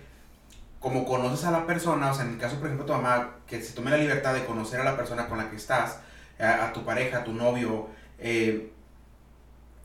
[0.82, 3.62] como conoces a la persona, o sea, en el caso, por ejemplo, tu mamá, que
[3.62, 6.00] se tome la libertad de conocer a la persona con la que estás,
[6.38, 7.88] a, tu pareja, a tu novio,
[8.20, 8.74] eh,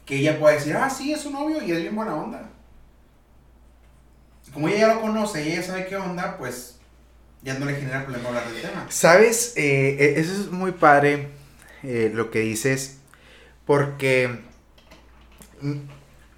[0.04, 2.50] que ella pueda decir, ah, sí, es su novio y es bien buena onda.
[4.52, 6.79] Como ella ya lo conoce y ella sabe qué onda, pues
[7.42, 8.86] ya no le genera problema hablar del tema.
[8.88, 11.28] Sabes, eh, e, eso es muy padre
[11.82, 12.98] eh, lo que dices,
[13.66, 14.40] porque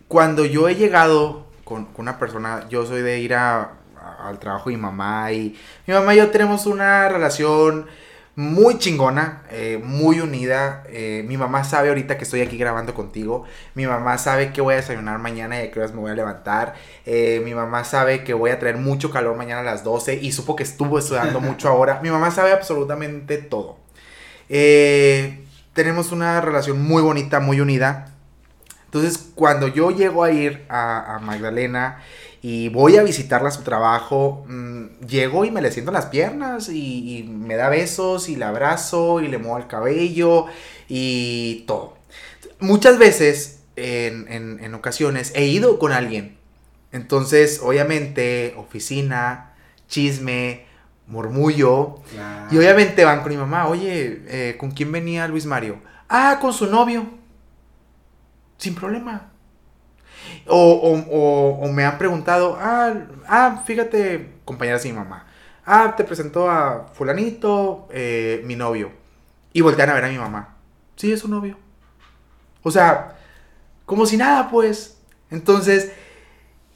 [0.08, 3.72] cuando yo he llegado con, una persona, yo soy de ir a,
[4.20, 7.86] al trabajo de mi mamá y mi mamá y yo tenemos una relación
[8.34, 10.84] muy chingona, eh, muy unida.
[10.88, 13.44] Eh, mi mamá sabe ahorita que estoy aquí grabando contigo.
[13.74, 16.14] Mi mamá sabe que voy a desayunar mañana y a qué horas me voy a
[16.14, 16.74] levantar.
[17.04, 20.32] Eh, mi mamá sabe que voy a traer mucho calor mañana a las 12 y
[20.32, 22.00] supo que estuvo estudiando mucho ahora.
[22.02, 23.78] Mi mamá sabe absolutamente todo.
[25.74, 28.14] tenemos una relación muy bonita, muy unida.
[28.86, 32.02] Entonces, cuando yo llego a ir a, a Magdalena
[32.44, 36.68] y voy a visitarla a su trabajo, mm, llego y me le siento las piernas
[36.68, 40.46] y, me da besos y la abrazo y le muevo el cabello
[40.88, 41.96] y todo.
[42.59, 46.37] Muchas veces, en, ocasiones, he ido con alguien.
[46.90, 49.55] Entonces, obviamente, oficina,
[49.88, 50.66] chisme,
[51.07, 52.00] murmullo.
[52.50, 55.81] Y obviamente van con mi mamá, oye, eh, ¿con quién venía Luis Mario?
[56.08, 57.06] Ah, con su novio.
[58.58, 59.31] Sin problema.
[60.46, 62.94] O, me han preguntado, ah,
[63.29, 65.27] ah, fíjate, compañeras de mi mamá,
[65.64, 68.90] ah, te presentó a fulanito, eh, mi novio.
[69.52, 70.56] Y voltean a ver a mi mamá.
[70.96, 71.56] Sí, es su novio.
[72.62, 73.16] O sea,
[73.85, 74.98] como si nada, pues.
[75.31, 75.92] Entonces,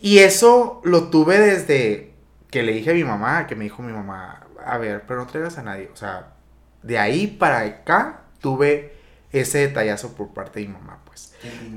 [0.00, 2.14] y eso lo tuve desde
[2.50, 5.26] que le dije a mi mamá, que me dijo mi mamá, a ver, pero no
[5.26, 5.90] traigas a nadie.
[5.92, 6.34] O sea,
[6.82, 8.94] de ahí para acá tuve
[9.32, 11.32] ese detallazo por parte de mi mamá, pues.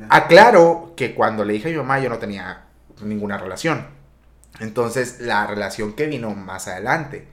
[0.10, 2.66] Aclaro que cuando le dije a mi mamá yo no tenía
[3.02, 3.88] ninguna relación.
[4.60, 7.28] Entonces, la relación que vino más adelante.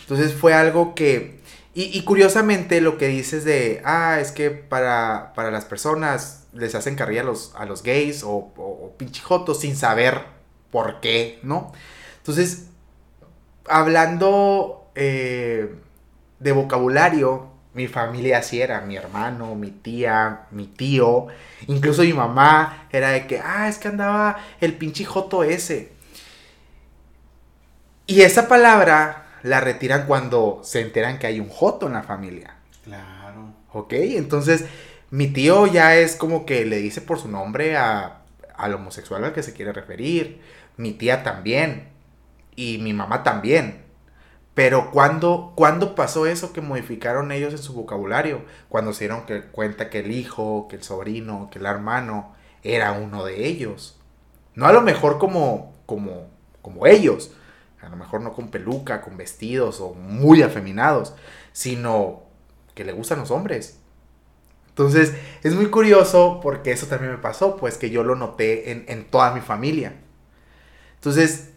[0.00, 1.40] Entonces, fue algo que...
[1.72, 6.96] Y, curiosamente lo que dices de, ah, es que para, para las personas les hacen
[6.96, 10.24] carrilla a los, a los gays o, o, pinchijotos sin saber
[10.72, 11.72] por qué, ¿no?
[12.18, 12.66] Entonces,
[13.68, 15.76] hablando eh,
[16.40, 21.28] de vocabulario, mi familia así era, mi hermano, mi tía, mi tío,
[21.68, 25.92] incluso mi mamá era de que, ah, es que andaba el pinche joto ese.
[28.06, 32.56] Y esa palabra la retiran cuando se enteran que hay un joto en la familia.
[32.84, 33.54] Claro.
[33.72, 34.64] Ok, entonces
[35.10, 38.22] mi tío ya es como que le dice por su nombre a,
[38.56, 40.40] al homosexual al que se quiere referir.
[40.76, 41.88] Mi tía también.
[42.56, 43.82] Y mi mamá también.
[44.60, 48.42] Pero ¿cuándo, pasó eso que modificaron ellos en su vocabulario?
[48.68, 52.92] Cuando se dieron que, cuenta que el hijo, que el sobrino, que el hermano era
[52.92, 53.98] uno de ellos.
[54.54, 56.28] No a lo mejor como, como,
[56.60, 57.32] como ellos.
[57.80, 61.14] A lo mejor no con peluca, con vestidos o muy afeminados.
[61.54, 62.24] Sino
[62.74, 63.78] que le gustan los hombres.
[64.68, 67.56] Entonces es muy curioso porque eso también me pasó.
[67.56, 69.94] Pues que yo lo noté en, en toda mi familia.
[70.96, 71.48] Entonces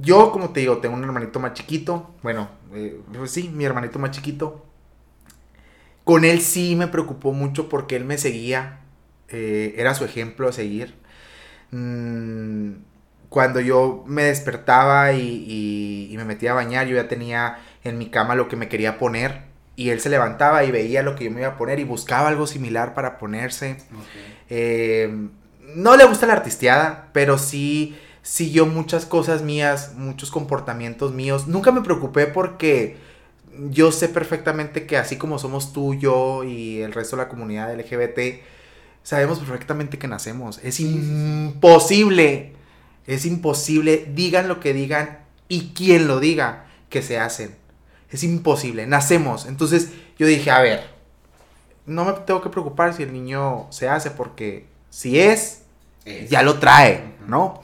[0.00, 2.14] yo, como te digo, tengo un hermanito más chiquito.
[2.22, 4.64] Bueno, eh, pues sí, mi hermanito más chiquito.
[6.04, 8.80] Con él sí me preocupó mucho porque él me seguía.
[9.28, 10.94] Eh, era su ejemplo a seguir.
[11.70, 12.72] Mm,
[13.28, 18.34] cuando yo me despertaba y, me metía a bañar, yo ya tenía en mi cama
[18.34, 19.42] lo que me quería poner.
[19.74, 22.28] Y él se levantaba y veía lo que yo me iba a poner y buscaba
[22.28, 23.76] algo similar para ponerse.
[24.48, 25.28] Eh,
[25.74, 27.94] no le gusta la artisteada, pero sí
[28.26, 31.46] siguió muchas cosas mías, muchos comportamientos míos.
[31.46, 32.96] Nunca me preocupé porque
[33.70, 37.72] yo sé perfectamente que así como somos tú, yo y el resto de la comunidad
[37.72, 38.42] LGBT,
[39.04, 40.58] sabemos perfectamente que nacemos.
[40.64, 42.54] Es imposible,
[43.06, 47.54] es imposible, digan lo que digan y quien lo diga, que se hacen.
[48.10, 49.46] Es imposible, nacemos.
[49.46, 50.90] Entonces yo dije, a ver,
[51.86, 55.62] no me tengo que preocupar si el niño se hace porque si es,
[56.28, 57.62] ya lo trae, ¿no?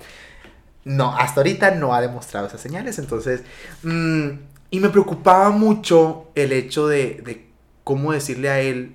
[0.85, 2.99] No, hasta ahorita no ha demostrado esas señales.
[2.99, 3.43] Entonces,
[3.83, 4.29] mm,
[4.71, 7.47] y me preocupaba mucho el hecho de,
[7.85, 8.95] cómo decirle a él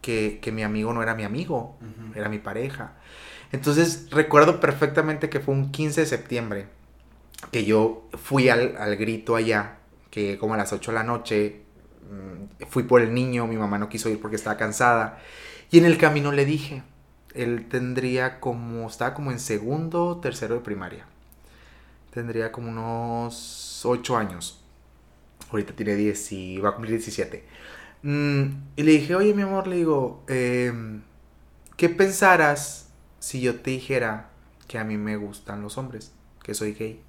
[0.00, 1.76] que, mi amigo no era mi amigo,
[2.14, 2.94] era mi pareja.
[3.52, 6.66] Entonces, recuerdo perfectamente que fue un 15 de septiembre
[7.50, 9.78] que yo fui al, al grito allá,
[10.10, 11.62] que como a las 8 de la noche
[12.10, 15.18] mm, fui por el niño, mi mamá no quiso ir porque estaba cansada.
[15.70, 16.82] Y en el camino le dije,
[17.34, 21.06] él tendría como, estaba como en segundo, tercero de primaria
[22.12, 24.62] tendría como unos 8 años.
[25.50, 27.44] Ahorita tiene 10 y va a cumplir 17.
[28.02, 28.44] Mm,
[28.76, 31.02] y le dije, oye mi amor, le digo, em,
[31.76, 34.30] ¿qué pensaras si yo te dijera
[34.68, 37.02] que a mí me gustan los hombres, que soy gay?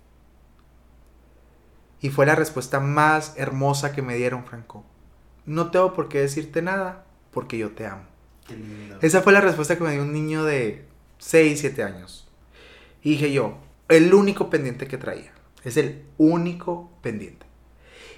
[2.00, 4.84] Y fue la respuesta más hermosa que me dieron, Franco.
[5.46, 8.04] No tengo por qué decirte nada, porque yo te amo.
[9.02, 10.86] Esa fue la respuesta que me dio un niño de
[11.20, 12.28] 6, 7 años.
[13.02, 13.58] Y dije yo,
[13.90, 15.32] el único pendiente que traía.
[15.64, 17.46] Es el único pendiente.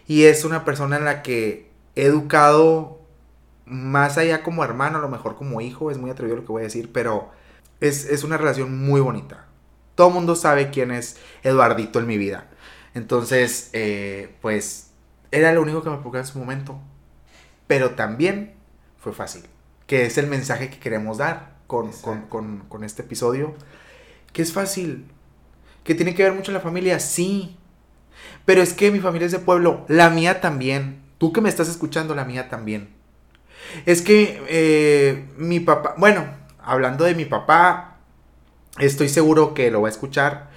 [0.08, 3.02] Y es una persona en la que he educado
[3.66, 6.62] más allá como hermano, a lo mejor como hijo, es muy atrevido lo que voy
[6.62, 7.32] a decir, pero
[7.80, 9.46] es, una relación muy bonita.
[9.96, 12.48] Todo el mundo sabe quién es Eduardito en mi vida.
[12.94, 14.92] Entonces, eh, pues,
[15.32, 16.80] era lo único que me preocupaba en su momento.
[17.68, 18.54] Pero también
[19.00, 19.44] fue fácil.
[19.88, 21.92] Que es el mensaje que queremos dar con,
[22.30, 23.56] con, con este episodio.
[24.34, 25.06] Que es fácil
[25.86, 27.56] que tiene que ver mucho la familia, sí.
[28.44, 31.02] Pero es que mi familia es de pueblo, la mía también.
[31.20, 32.90] Tú que me estás escuchando, la mía también.
[33.86, 36.26] Es que eh, mi papá, bueno,
[36.62, 37.98] hablando de mi papá,
[38.80, 40.50] estoy seguro que lo va a escuchar.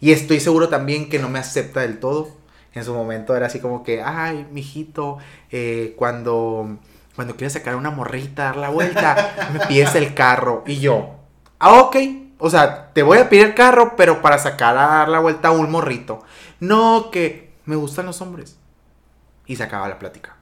[0.00, 2.28] Y estoy seguro también que no me acepta del todo.
[2.72, 5.18] En su momento era así como que, ay, mijito,
[5.50, 6.78] eh, cuando,
[7.16, 10.62] cuando quieres sacar una morrita, dar la vuelta, me pides el carro.
[10.66, 11.16] Y yo,
[11.58, 11.96] ah, ok,
[12.38, 15.48] o sea, te voy a pedir el carro, pero para sacar a dar la vuelta
[15.48, 16.22] a un morrito.
[16.60, 18.58] No, que me gustan los hombres.
[19.46, 20.36] Y se acaba la plática.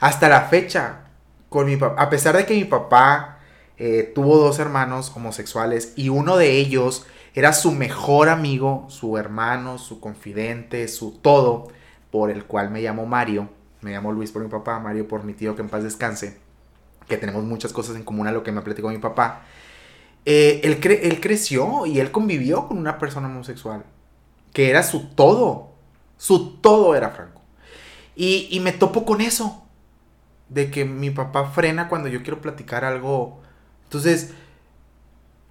[0.00, 1.04] Hasta la fecha,
[1.48, 3.38] con mi a pesar de que mi papá
[3.78, 9.78] eh, tuvo dos hermanos homosexuales y uno de ellos era su mejor amigo, su hermano,
[9.78, 11.68] su confidente, su todo,
[12.10, 13.50] por el cual me llamo Mario.
[13.82, 16.38] Me llamo Luis por mi papá, Mario por mi tío, que en paz descanse.
[17.06, 19.42] Que tenemos muchas cosas en común a lo que me platicó mi papá.
[20.28, 23.84] Eh, él, creció y él convivió con una persona homosexual,
[24.52, 25.70] que era su todo,
[26.18, 27.40] su todo era Franco.
[28.16, 29.64] Y, me topo con eso,
[30.48, 33.40] de que mi papá frena cuando yo quiero platicar algo.
[33.84, 34.32] Entonces,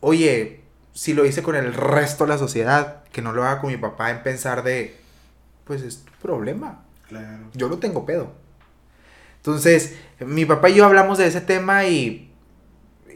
[0.01, 0.63] oye,
[0.93, 3.78] si lo hice con el resto de la sociedad, que no lo haga con mi
[3.78, 4.99] papá en pensar de,
[5.63, 6.84] pues es tu problema.
[7.07, 7.45] Claro.
[7.53, 8.34] Yo no tengo pedo.
[9.38, 12.34] Entonces, mi papá y yo hablamos de ese tema y,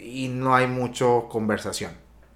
[0.10, 1.92] y no hay mucho conversación,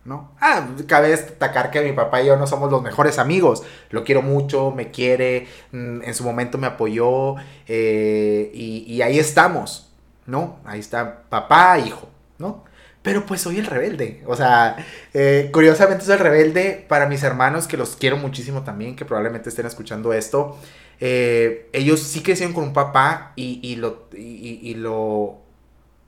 [0.06, 0.32] ¿no?
[0.40, 3.64] Ah, cabe destacar que mi papá y yo no somos los mejores amigos.
[3.90, 7.36] Lo quiero mucho, me quiere, mm, en su momento me apoyó
[7.68, 9.92] eh, y, ahí estamos,
[10.26, 10.60] ¿no?
[10.66, 12.08] Ahí está papá, hijo,
[12.38, 12.64] ¿no?
[13.02, 14.24] Pero pues soy el rebelde.
[14.28, 14.78] O sea,
[15.14, 19.50] eh, curiosamente soy el rebelde para mis hermanos, que los quiero muchísimo también, que probablemente
[19.50, 20.58] estén escuchando esto.
[21.00, 25.43] Eh, ellos sí crecieron con un papá y, y lo, y, y lo,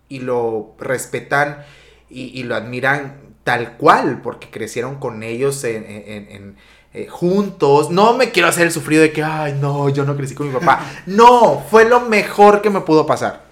[0.10, 1.64] y lo respetan
[2.10, 6.56] y, y, lo admiran tal cual, porque crecieron con ellos en, en, en
[6.94, 7.90] eh, juntos.
[7.90, 10.54] No me quiero hacer el sufrido de que, ay, no, yo no crecí con mi
[10.54, 10.82] papá.
[11.06, 13.44] No, fue lo mejor que me pudo pasar.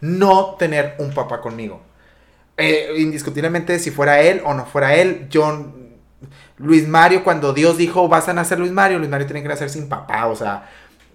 [0.00, 1.88] No tener un papá conmigo
[2.58, 5.72] eh, indiscutiblemente si fuera él o no fuera él, yo,
[6.58, 9.70] Luis Mario, cuando Dios dijo vas a nacer Luis Mario, Luis Mario tiene que nacer
[9.70, 10.68] sin papá, o sea,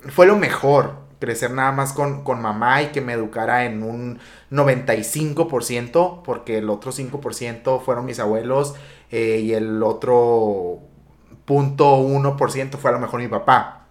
[0.09, 4.19] fue lo mejor, crecer nada más con, con mamá y que me educara en un
[4.51, 8.76] 95%, porque el otro 5% fueron mis abuelos
[9.09, 10.80] eh, y el otro
[11.45, 13.86] punto 1% fue a lo mejor mi papá.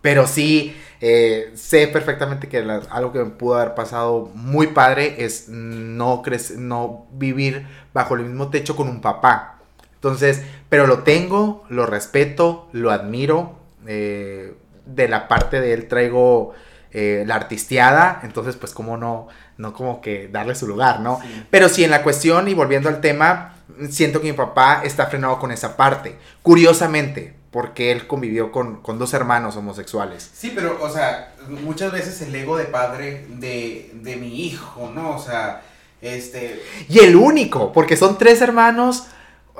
[0.00, 2.56] Pero sí, eh, sé perfectamente que
[2.88, 6.22] algo que me pudo haber pasado muy padre es no,
[6.56, 9.58] no vivir bajo el mismo techo con un papá.
[9.96, 13.56] Entonces, pero lo tengo, lo respeto, lo admiro.
[13.86, 14.54] Eh,
[14.86, 16.54] de la parte de él traigo
[16.92, 21.20] eh, la artisteada, entonces pues como no, no como que darle su lugar, ¿no?
[21.22, 21.44] Sí.
[21.50, 23.54] Pero sí, en la cuestión y volviendo al tema,
[23.90, 26.16] siento que mi papá está frenado con esa parte.
[26.42, 30.30] Curiosamente, porque él convivió con, con, dos hermanos homosexuales.
[30.32, 35.16] Sí, pero, o sea, muchas veces el ego de padre de, de mi hijo, ¿no?
[35.16, 35.62] O sea,
[36.00, 36.62] este...
[36.88, 39.06] Y el único, porque son tres hermanos,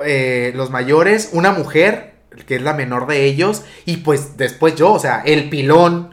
[0.05, 2.15] eh, los mayores, una mujer,
[2.47, 6.10] que es la menor de ellos, y pues después yo, o sea, el pilón,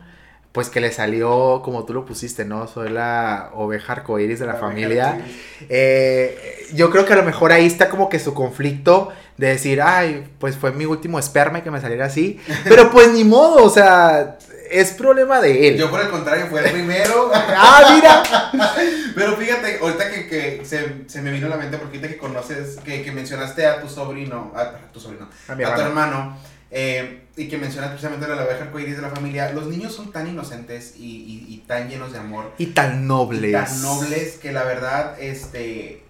[0.59, 2.67] pues que le salió, como tú lo pusiste, ¿no?
[2.67, 5.21] Soy la oveja arcoíris de la, la familia.
[5.69, 9.81] Eh, yo creo que a lo mejor ahí está como que su conflicto de decir,
[9.81, 12.41] ay, pues fue mi último esperma que me saliera así.
[12.65, 14.39] Pero pues ni modo, o sea,
[14.69, 15.77] es problema de él.
[15.77, 17.31] Yo por el contrario fue el primero.
[17.33, 18.51] ah, mira.
[19.15, 22.19] Pero fíjate, ahorita que, que se, se, me vino a la mente, porque ahorita que
[22.19, 26.37] conoces, que, que mencionaste a tu sobrino, a, a tu sobrino, a, a tu hermano,
[26.73, 30.26] eh, y que mencionas precisamente la oveja arcoíris de la familia, los niños son tan
[30.26, 32.53] inocentes y, y, y, tan llenos de amor.
[32.59, 33.51] Y tan nobles.
[33.51, 36.03] Y tan nobles que la verdad, este,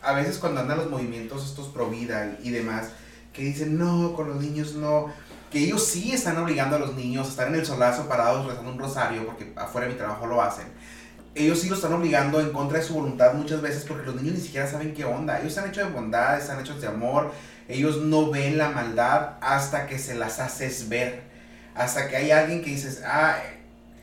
[0.00, 2.90] a veces cuando andan los movimientos estos pro vida y, y demás,
[3.32, 5.12] que dicen, no, con los niños no,
[5.50, 8.70] que ellos sí están obligando a los niños a estar en el solazo parados rezando
[8.70, 10.66] un rosario, porque afuera de mi trabajo lo hacen.
[11.34, 14.36] Ellos sí lo están obligando en contra de su voluntad muchas veces porque los niños
[14.36, 15.38] ni siquiera saben qué onda.
[15.38, 17.30] Ellos están hechos de bondad, están hechos de amor.
[17.68, 21.22] Ellos no ven la maldad hasta que se las haces ver.
[21.74, 23.36] Hasta que hay alguien que dices, ah,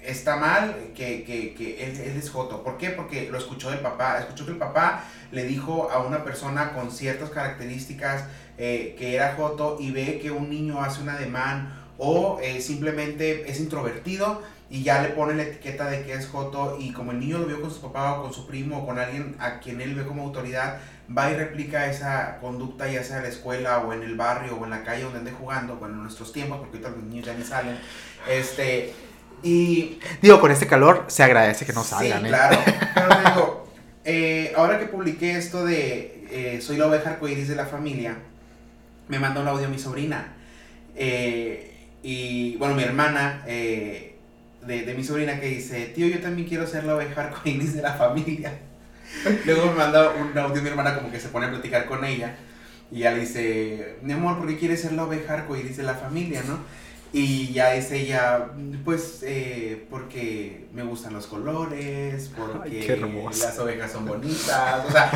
[0.01, 2.64] está mal que, que, él, es Joto.
[2.64, 2.89] ¿Por qué?
[2.89, 4.20] Porque lo escuchó del papá.
[4.20, 8.26] Escuchó que el papá le dijo a una persona con ciertas características
[8.57, 13.49] eh, que era Joto y ve que un niño hace un ademán o eh, simplemente
[13.49, 14.41] es introvertido
[14.74, 17.45] y ya le pone la etiqueta de que es Joto y como el niño lo
[17.45, 20.03] vio con su papá o con su primo o con alguien a quien él ve
[20.03, 20.80] como autoridad,
[21.15, 24.63] va y replica esa conducta ya sea en la escuela o en el barrio o
[24.63, 27.36] en la calle donde ande jugando, bueno, en nuestros tiempos, porque ahorita los niños ya
[27.36, 27.78] ni salen,
[28.28, 28.95] este,
[29.43, 29.99] y...
[30.24, 32.30] Digo, con este calor se agradece que no salgan, sí, ¿eh?
[32.30, 32.57] claro,
[32.95, 33.67] pero digo,
[34.05, 38.17] eh, ahora que publiqué esto de eh, Soy la oveja arcoíris de la familia,
[39.07, 40.34] me mandó un audio mi sobrina,
[40.95, 43.43] eh, y bueno, mi hermana,
[44.66, 47.82] de, de mi sobrina que dice, tío, yo también quiero ser la oveja arcoíris de
[47.82, 48.59] la familia.
[49.45, 52.36] Luego me manda un audio mi hermana como que se pone a platicar con ella.
[52.91, 55.95] Y ya le dice, mi amor, ¿por qué quieres ser la oveja arcoíris de la
[55.95, 56.59] familia, no?
[57.11, 58.49] Y ya dice ella,
[58.84, 63.09] pues, eh, porque me gustan los colores, porque Ay,
[63.39, 64.86] las ovejas son bonitas.
[64.88, 65.11] O sea,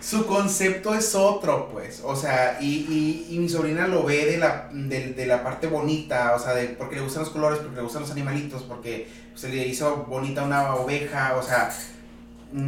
[0.00, 2.02] su concepto es otro, pues.
[2.04, 6.34] O sea, y, y, y mi sobrina lo ve de la, de, la parte bonita,
[6.34, 9.48] o sea, de, porque le gustan los colores, porque le gustan los animalitos, porque se
[9.48, 11.70] le hizo bonita una oveja, o sea,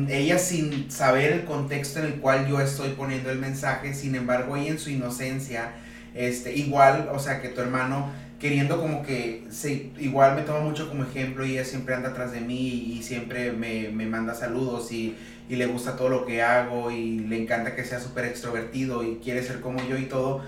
[0.09, 4.57] ella sin saber el contexto en el cual yo estoy poniendo el mensaje, sin embargo,
[4.57, 5.73] ella en su inocencia,
[6.15, 8.11] este, igual, o sea, que tu hermano
[8.41, 12.33] queriendo como que, se, igual me toma mucho como ejemplo y ella siempre anda atrás
[12.33, 15.15] de mí y siempre me, me manda saludos y,
[15.51, 19.17] y, le gusta todo lo que hago y le encanta que sea súper extrovertido y
[19.17, 20.43] quiere ser como yo y todo,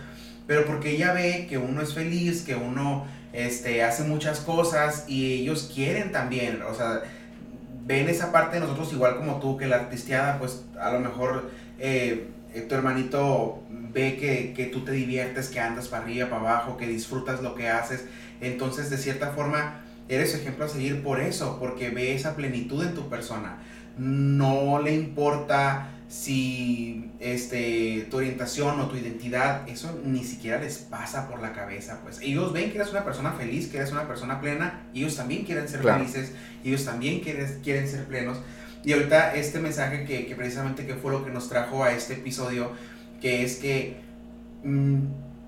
[0.46, 5.40] pero porque ella ve que uno es feliz, que uno este, hace muchas cosas y
[5.40, 7.02] ellos quieren también, o sea,
[7.84, 11.50] ven esa parte de nosotros igual como tú, que la artisteada, pues a lo mejor
[11.78, 12.28] eh,
[12.68, 16.86] tu hermanito ve que, que, tú te diviertes, que andas para arriba, para abajo, que
[16.86, 18.04] disfrutas lo que haces.
[18.40, 22.94] Entonces, de cierta forma, eres ejemplo a seguir por eso, porque ve esa plenitud en
[22.94, 23.58] tu persona.
[24.02, 31.28] No le importa si este, tu orientación o tu identidad, eso ni siquiera les pasa
[31.28, 34.40] por la cabeza, pues ellos ven que eres una persona feliz, que eres una persona
[34.40, 36.32] plena, y ellos también quieren ser felices,
[36.64, 38.38] ellos también quieren, quieren ser plenos.
[38.84, 42.14] Y ahorita este mensaje que, que, precisamente que fue lo que nos trajo a este
[42.14, 42.72] episodio,
[43.20, 44.00] que es que
[44.64, 44.98] mm,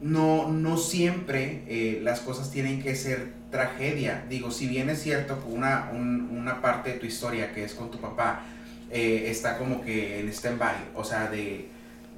[0.01, 4.25] no, no siempre eh, las cosas tienen que ser tragedia.
[4.29, 7.89] Digo, si bien es cierto que una, una parte de tu historia que es con
[7.89, 8.43] tu papá,
[8.91, 11.69] eh, está como que en stand-by, o sea, de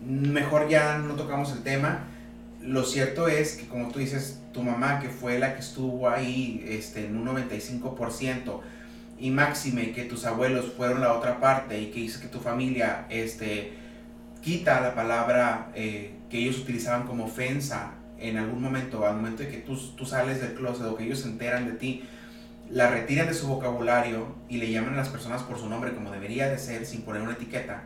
[0.02, 2.04] mejor ya no tocamos el tema.
[2.62, 6.64] Lo cierto es que, como tú dices, tu mamá, que fue la que estuvo ahí
[6.66, 8.60] este, en un 95%,
[9.18, 13.06] y máxime que tus abuelos fueron la otra parte y que hizo que tu familia
[13.08, 13.72] este,
[14.42, 19.48] quita la palabra eh, que ellos utilizaban como ofensa en algún momento, al momento de
[19.48, 22.04] que tú, tú sales del closet o que ellos se enteran de ti,
[22.70, 26.10] la retiran de su vocabulario y le llaman a las personas por su nombre como
[26.10, 27.82] debería de ser sin poner una etiqueta,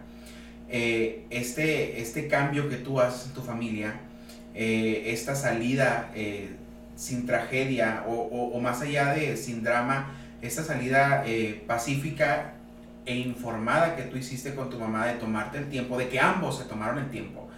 [0.68, 4.01] eh, este, este cambio que tú haces en tu familia,
[4.55, 6.57] eh, esta salida eh,
[6.97, 11.24] sin tragedia o, o, más allá de sin drama, esta salida
[11.66, 12.55] pacífica
[13.05, 16.59] e informada que tú hiciste con tu mamá de tomarte el tiempo, de que ambos
[16.59, 17.49] se tomaron el tiempo,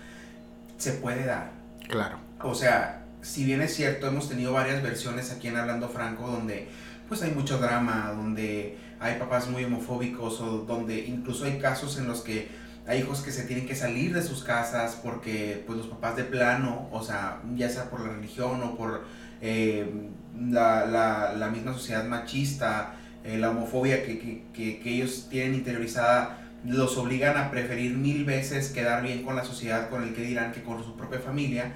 [0.78, 1.50] se puede dar.
[1.88, 2.18] Claro.
[2.44, 6.68] O sea, si bien es cierto, hemos tenido varias versiones aquí en Hablando Franco donde
[7.08, 12.08] pues hay mucho drama, donde hay papás muy homofóbicos o donde incluso hay casos en
[12.08, 12.48] los que
[12.86, 16.24] hay hijos que se tienen que salir de sus casas porque pues los papás de
[16.24, 19.04] plano, o sea, ya sea por la religión o por
[19.40, 19.88] eh,
[20.36, 27.50] la, misma sociedad machista, eh, la homofobia que, que, ellos tienen interiorizada, los obligan a
[27.50, 30.96] preferir mil veces quedar bien con la sociedad, con el que dirán, que con su
[30.96, 31.72] propia familia,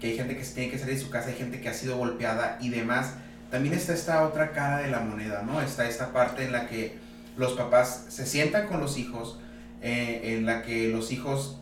[0.00, 1.74] que hay gente que se tiene que salir de su casa, hay gente que ha
[1.74, 3.14] sido golpeada y demás
[3.50, 5.60] también está esta otra cara de la moneda, ¿no?
[5.60, 6.98] Está esta parte en la que
[7.36, 9.38] los papás se sientan con los hijos,
[9.80, 11.58] eh, en la que los hijos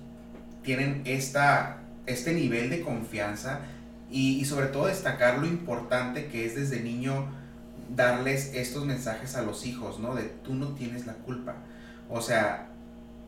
[0.62, 3.60] tienen esta, este nivel de confianza
[4.10, 7.26] y, y, sobre todo destacar lo importante que es desde niño
[7.94, 10.14] darles estos mensajes a los hijos, ¿no?
[10.14, 11.54] De tú no tienes la culpa.
[12.08, 12.68] O sea,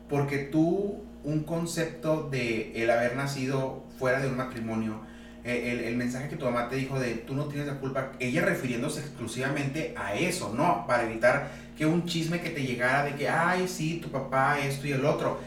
[0.09, 5.01] porque tú un concepto de el haber nacido fuera de un matrimonio,
[5.43, 8.43] eh, el, mensaje que tu mamá te dijo de tú no tienes la culpa, ella
[8.43, 10.85] refiriéndose exclusivamente a eso, ¿no?
[10.85, 14.87] Para evitar que un chisme que te llegara de que, ay, sí, tu papá, esto
[14.87, 15.39] y el otro.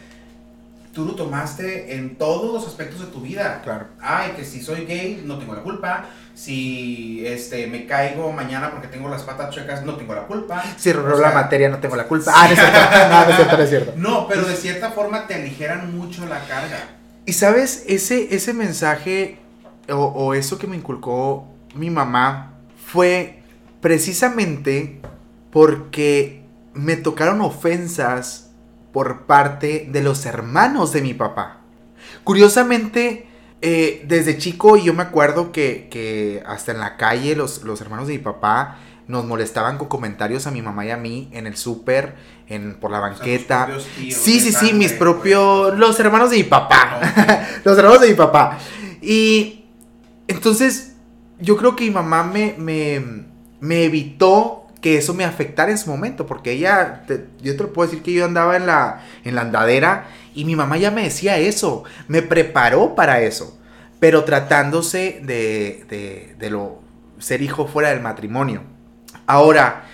[0.92, 3.62] Tú lo tomaste en todos los aspectos de tu vida.
[3.64, 3.86] Claro.
[4.00, 6.06] Ay, que si soy gay, no tengo la culpa.
[6.34, 10.62] Si este, me caigo mañana porque tengo las patas chuecas, no tengo la culpa.
[10.76, 12.32] Si robó la materia, no tengo la culpa.
[12.34, 12.78] Ah, no es cierto.
[13.08, 13.92] no, no es cierto, no es cierto.
[13.96, 16.78] No, pero de cierta forma te aligeran mucho la carga.
[17.24, 19.38] Y sabes, ese, ese mensaje
[19.88, 22.54] o, eso que me inculcó mi mamá
[22.86, 23.42] fue
[23.80, 25.00] precisamente
[25.50, 28.50] porque me tocaron ofensas
[28.92, 31.60] por parte de los hermanos de mi papá.
[32.24, 33.26] Curiosamente,
[33.60, 38.14] eh, desde chico yo me acuerdo que, hasta en la calle los, los, hermanos de
[38.14, 38.78] mi papá
[39.08, 42.14] nos molestaban con comentarios a mi mamá y a mí en el súper,
[42.48, 43.68] en, por la banqueta.
[43.96, 45.68] sí, sí, sí, mis propios...
[45.70, 45.78] Pues.
[45.78, 47.00] Los hermanos de mi papá.
[47.64, 48.58] los hermanos de mi papá.
[49.00, 49.64] Y
[50.28, 50.94] entonces,
[51.40, 56.26] yo creo que mi mamá me, me, evitó que eso me afectara en su momento,
[56.26, 57.04] porque ella,
[57.40, 60.56] yo te lo puedo decir que yo andaba en la, en la andadera y mi
[60.56, 63.58] mamá ya me decía eso, me preparó para eso,
[63.98, 66.80] pero tratándose de, de, de lo,
[67.18, 68.62] ser hijo fuera del matrimonio.
[69.26, 69.84] Ahora,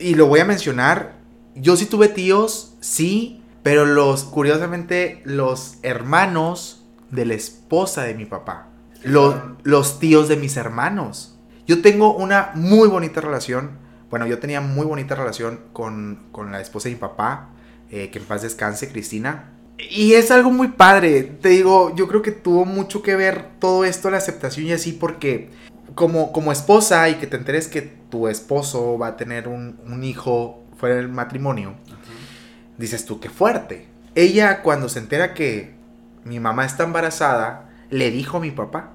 [0.00, 1.12] y lo voy a mencionar,
[1.54, 8.24] yo sí tuve tíos, sí, pero los, curiosamente, los hermanos de la esposa de mi
[8.24, 8.70] papá
[9.02, 11.36] los, tíos de mis hermanos.
[11.66, 13.78] Yo tengo una muy bonita relación.
[14.10, 16.18] Bueno, yo tenía muy bonita relación con,
[16.50, 17.50] la esposa de mi papá.
[17.90, 19.50] Eh, que en paz descanse, Cristina.
[19.78, 21.22] Y es algo muy padre.
[21.22, 24.92] Te digo, yo creo que tuvo mucho que ver todo esto, la aceptación y así,
[24.92, 25.50] porque
[25.94, 30.64] como, como esposa y que te enteres que tu esposo va a tener un, hijo
[30.76, 31.74] fuera del matrimonio,
[32.78, 33.88] dices tú, qué fuerte.
[34.14, 35.74] Ella cuando se entera que
[36.24, 38.92] mi mamá está embarazada, le dijo a mi papá,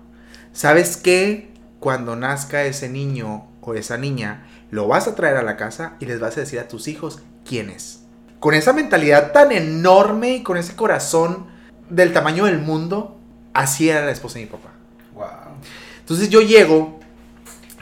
[0.54, 1.52] ¿sabes qué?
[1.80, 6.06] Cuando nazca ese niño o esa niña, lo vas a traer a la casa y
[6.06, 8.04] les vas a decir a tus hijos quién es.
[8.40, 11.48] Con esa mentalidad tan enorme y con ese corazón
[11.90, 13.18] del tamaño del mundo,
[13.54, 14.72] así era la esposa de mi papá.
[15.14, 15.56] Wow.
[16.00, 17.00] Entonces yo llego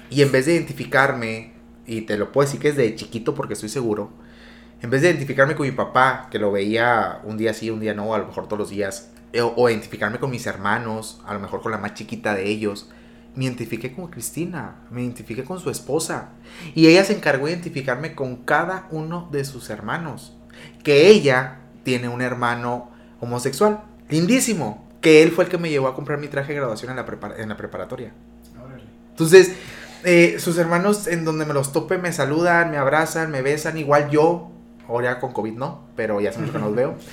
[0.10, 1.54] y en vez de identificarme,
[1.86, 4.12] y te lo puedo decir que es de chiquito porque estoy seguro,
[4.82, 7.94] en vez de identificarme con mi papá, que lo veía un día sí, un día
[7.94, 11.40] no, a lo mejor todos los días, eh, o, identificarme con mis hermanos, a lo
[11.40, 12.90] mejor con la más chiquita de ellos,
[13.36, 16.30] me identifiqué con Cristina, me identifiqué con su esposa.
[16.76, 20.36] Y ella se encargó de identificarme con cada uno de sus hermanos.
[20.84, 25.96] Que ella tiene un hermano homosexual, lindísimo, que él fue el que me llevó a
[25.96, 28.14] comprar mi traje de graduación en la, en la preparatoria.
[29.10, 29.54] Entonces,
[30.04, 34.10] eh, sus hermanos en donde me los tope me saludan, me abrazan, me besan, igual
[34.10, 34.52] yo,
[34.88, 36.96] ahora con COVID no, pero ya mucho que no los veo.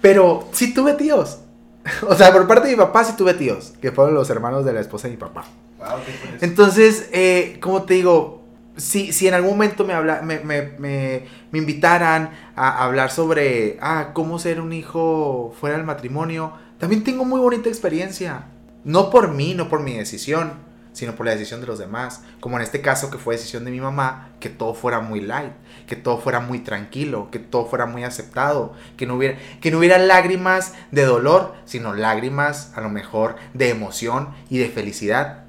[0.00, 1.40] Pero sí tuve tíos.
[2.08, 4.72] O sea, por parte de mi papá sí tuve tíos, que fueron los hermanos de
[4.72, 5.44] la esposa de mi papá.
[6.40, 8.42] Entonces, eh, como te digo,
[8.76, 13.78] si, si en algún momento me, habla, me, me, me, me, invitaran a hablar sobre
[13.80, 18.46] ah, cómo ser un hijo fuera del matrimonio, también tengo muy bonita experiencia.
[18.84, 20.52] No por mí, no por mi decisión,
[20.92, 22.22] sino por la decisión de los demás.
[22.40, 25.52] Como en este caso que fue decisión de mi mamá, que todo fuera muy light,
[25.88, 29.78] que todo fuera muy tranquilo, que todo fuera muy aceptado, que no hubiera, que no
[29.78, 35.44] hubiera lágrimas de dolor, sino lágrimas a lo mejor de emoción y de felicidad.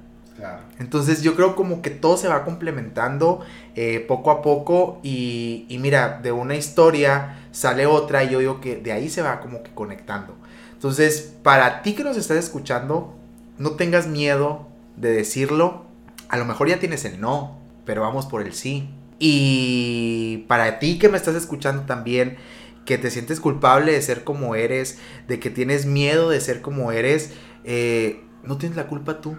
[0.78, 3.40] Entonces yo creo como que todo se va complementando
[3.74, 8.60] eh, poco a poco y, y mira, de una historia sale otra y yo digo
[8.60, 10.34] que de ahí se va como que conectando.
[10.72, 13.14] Entonces, para ti que nos estás escuchando,
[13.58, 14.66] no tengas miedo
[14.96, 15.84] de decirlo,
[16.30, 18.88] a lo mejor ya tienes el no, pero vamos por el sí.
[19.20, 22.38] Y para ti que me estás escuchando también,
[22.86, 24.98] que te sientes culpable de ser como eres,
[25.28, 27.32] de que tienes miedo de ser como eres,
[27.64, 29.36] eh, no tienes la culpa tú.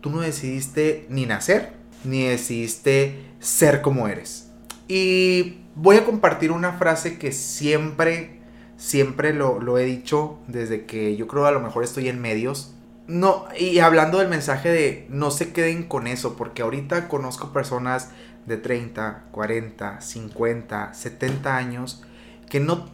[0.00, 1.72] Tú no decidiste ni nacer,
[2.04, 4.50] ni decidiste ser como eres.
[4.88, 8.40] Y voy a compartir una frase que siempre,
[8.76, 12.76] siempre lo, lo he dicho desde que yo creo a lo mejor estoy en medios
[13.08, 18.10] no, y hablando del mensaje de no se queden con eso, porque ahorita conozco personas
[18.46, 22.02] de 30, 40, 50, 70 años
[22.48, 22.90] que no,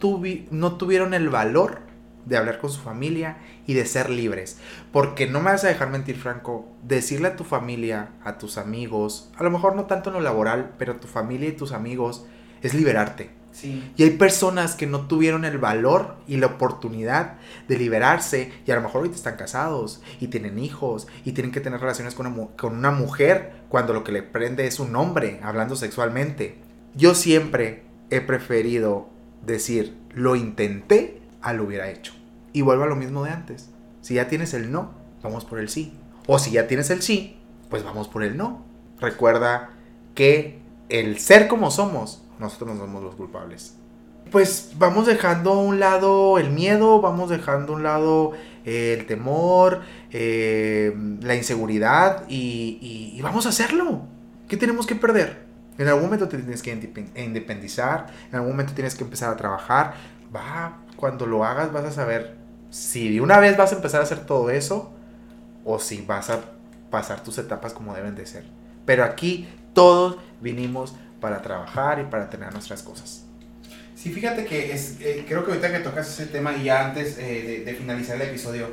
[0.51, 1.81] no tuvieron el valor
[2.25, 3.37] de hablar con su familia
[3.67, 4.57] y de ser libres.
[4.91, 9.29] Porque no me vas a dejar mentir, Franco, decirle a tu familia, a tus amigos,
[9.37, 12.25] a lo mejor no tanto en lo laboral, pero a tu familia y tus amigos,
[12.61, 17.35] es liberarte y hay personas que no tuvieron el valor y la oportunidad
[17.67, 21.61] de liberarse y a lo mejor ahorita están casados y tienen hijos y tienen que
[21.61, 25.39] tener relaciones con una, con una mujer cuando lo que le prende es un hombre
[25.43, 26.57] hablando sexualmente.
[26.95, 29.09] Yo siempre he preferido
[29.45, 32.13] decir lo intenté a lo hubiera hecho.
[32.53, 33.69] Y vuelvo a lo mismo de antes.
[34.01, 34.91] Si ya tienes el no,
[35.21, 35.93] vamos por el sí.
[36.27, 37.37] O si ya tienes el sí,
[37.69, 38.63] pues vamos por el no.
[38.99, 39.71] Recuerda
[40.15, 43.75] que el ser como somos nosotros no somos los culpables.
[44.31, 48.31] Pues vamos dejando a un lado el miedo, vamos dejando a un lado
[48.65, 49.81] eh, el temor,
[50.11, 54.01] eh, la inseguridad y, vamos a hacerlo.
[54.47, 55.43] ¿Qué tenemos que perder?
[55.77, 56.71] En algún momento te tienes que
[57.15, 59.93] independizar, en algún momento tienes que empezar a trabajar.
[60.35, 62.37] Va, cuando lo hagas vas a saber
[62.69, 64.91] si de una vez vas a empezar a hacer todo eso
[65.63, 66.41] o si vas a
[66.89, 68.45] pasar tus etapas como deben de ser.
[68.85, 73.23] Pero aquí todos vinimos para trabajar y para tener nuestras cosas.
[73.95, 77.17] Sí, fíjate que es, eh, creo que ahorita que tocas ese tema y ya antes
[77.17, 78.67] eh, de, finalizar el episodio,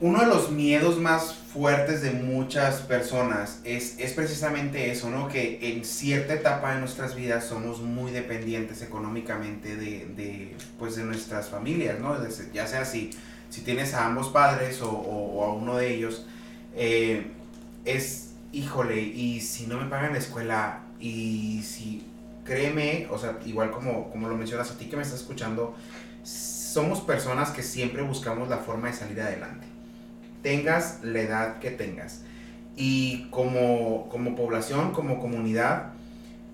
[0.00, 5.28] uno de los miedos más fuertes de muchas personas es, es precisamente eso, ¿no?
[5.28, 11.04] Que en cierta etapa de nuestras vidas somos muy dependientes económicamente de, de pues de
[11.04, 12.16] nuestras familias, ¿no?
[12.54, 13.10] Ya sea si,
[13.50, 16.24] si tienes a ambos padres o, o, a uno de ellos,
[16.74, 17.26] eh,
[17.84, 22.06] es, híjole, y si no me pagan la escuela, y si,
[22.44, 25.74] créeme, o sea, igual como, como lo mencionas a ti que me estás escuchando,
[26.22, 29.66] somos personas que siempre buscamos la forma de salir adelante.
[30.42, 32.22] Tengas la edad que tengas.
[32.76, 35.92] Y como, como población, como comunidad,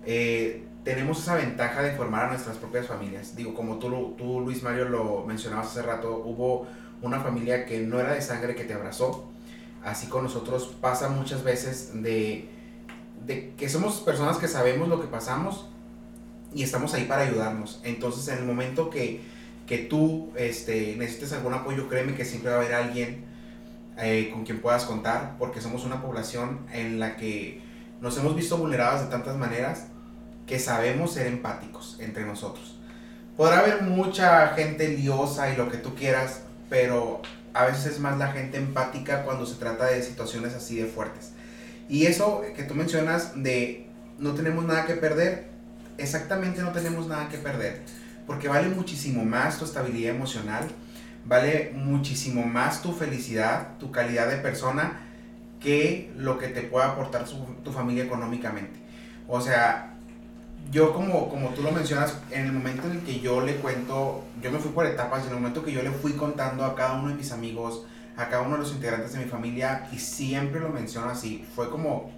[0.07, 3.37] eh, tenemos esa ventaja de formar a nuestras propias familias.
[3.37, 6.67] Digo, como tú, tú, Luis Mario, lo mencionabas hace rato, hubo
[7.03, 9.31] una familia que no era de sangre que te abrazó.
[9.83, 12.49] Así con nosotros pasa muchas veces de
[13.27, 15.67] de que somos personas que sabemos lo que pasamos
[16.55, 17.81] y estamos ahí para ayudarnos.
[17.85, 19.21] Entonces, en el momento que,
[19.67, 23.25] que tú este, necesites algún apoyo, créeme que siempre va a haber alguien
[23.99, 27.61] eh, con quien puedas contar, porque somos una población en la que
[28.01, 29.87] nos hemos visto vulneradas de tantas maneras
[30.47, 32.77] que sabemos ser empáticos entre nosotros.
[33.37, 37.23] Podrá haber mucha gente liosa y lo que tú quieras, pero
[37.53, 41.33] a veces es más la gente empática cuando se trata de situaciones así de fuertes.
[41.89, 43.87] Y eso que tú mencionas de
[44.19, 45.49] no tenemos nada que perder,
[45.99, 47.83] exactamente no tenemos nada que perder,
[48.27, 50.69] porque vale muchísimo más tu estabilidad emocional,
[51.25, 55.01] vale muchísimo más tu felicidad, tu calidad de persona,
[55.61, 58.79] que lo que te pueda aportar tu familia económicamente.
[59.27, 59.95] O sea,
[60.71, 64.25] yo como, como tú lo mencionas, en el momento en el que yo le cuento,
[64.43, 66.95] yo me fui por etapas, en el momento que yo le fui contando a cada
[66.95, 67.85] uno de mis amigos,
[68.17, 71.71] a cada uno de los integrantes de mi familia, y siempre lo menciono así, fue
[71.71, 72.13] como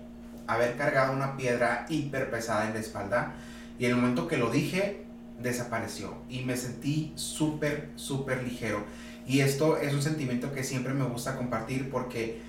[0.47, 3.34] haber cargado una piedra hiper pesada en la espalda,
[3.78, 5.05] y en el momento que lo dije,
[5.40, 8.84] desapareció, y me sentí súper, súper ligero.
[9.26, 12.40] Y esto es un sentimiento que siempre me gusta compartir porque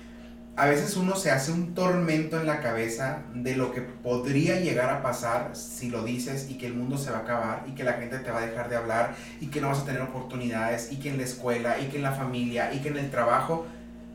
[0.58, 4.90] a veces uno se hace un tormento en la cabeza de lo que podría llegar
[4.90, 7.84] a pasar si lo dices y que el mundo se va a acabar y que
[7.84, 10.90] la gente te va a dejar de hablar y que no vas a tener oportunidades
[10.90, 13.66] y que en la escuela y que en la familia y que en el trabajo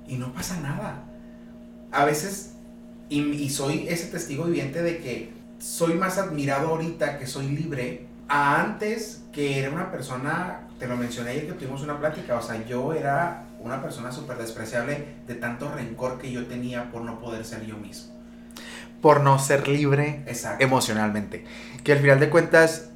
[0.06, 1.06] y no pasa nada.
[1.94, 2.56] A veces,
[3.08, 8.60] y, soy ese testigo viviente de que soy más admirado ahorita que soy libre a
[8.62, 12.66] antes que era una persona, te lo mencioné ayer que tuvimos una plática, o sea,
[12.66, 17.46] yo era una persona súper despreciable de tanto rencor que yo tenía por no poder
[17.46, 18.14] ser yo mismo.
[19.02, 20.26] Por no ser libre
[20.60, 21.46] emocionalmente.
[21.84, 22.90] Que al final de cuentas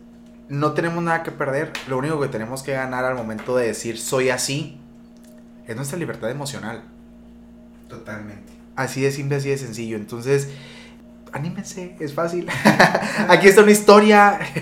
[0.50, 1.72] no tenemos nada que perder.
[1.88, 4.80] Lo único que tenemos que ganar al momento de decir soy así
[5.66, 6.84] es nuestra libertad emocional.
[7.88, 8.54] Totalmente.
[8.76, 9.96] Así de simple, así de sencillo.
[9.96, 10.50] Entonces,
[11.32, 12.50] anímense, es fácil.
[13.30, 14.38] Aquí está una historia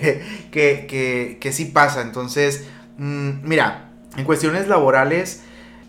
[0.52, 2.00] que, que, que sí pasa.
[2.02, 2.64] Entonces,
[2.96, 5.42] mm, mira, en cuestiones laborales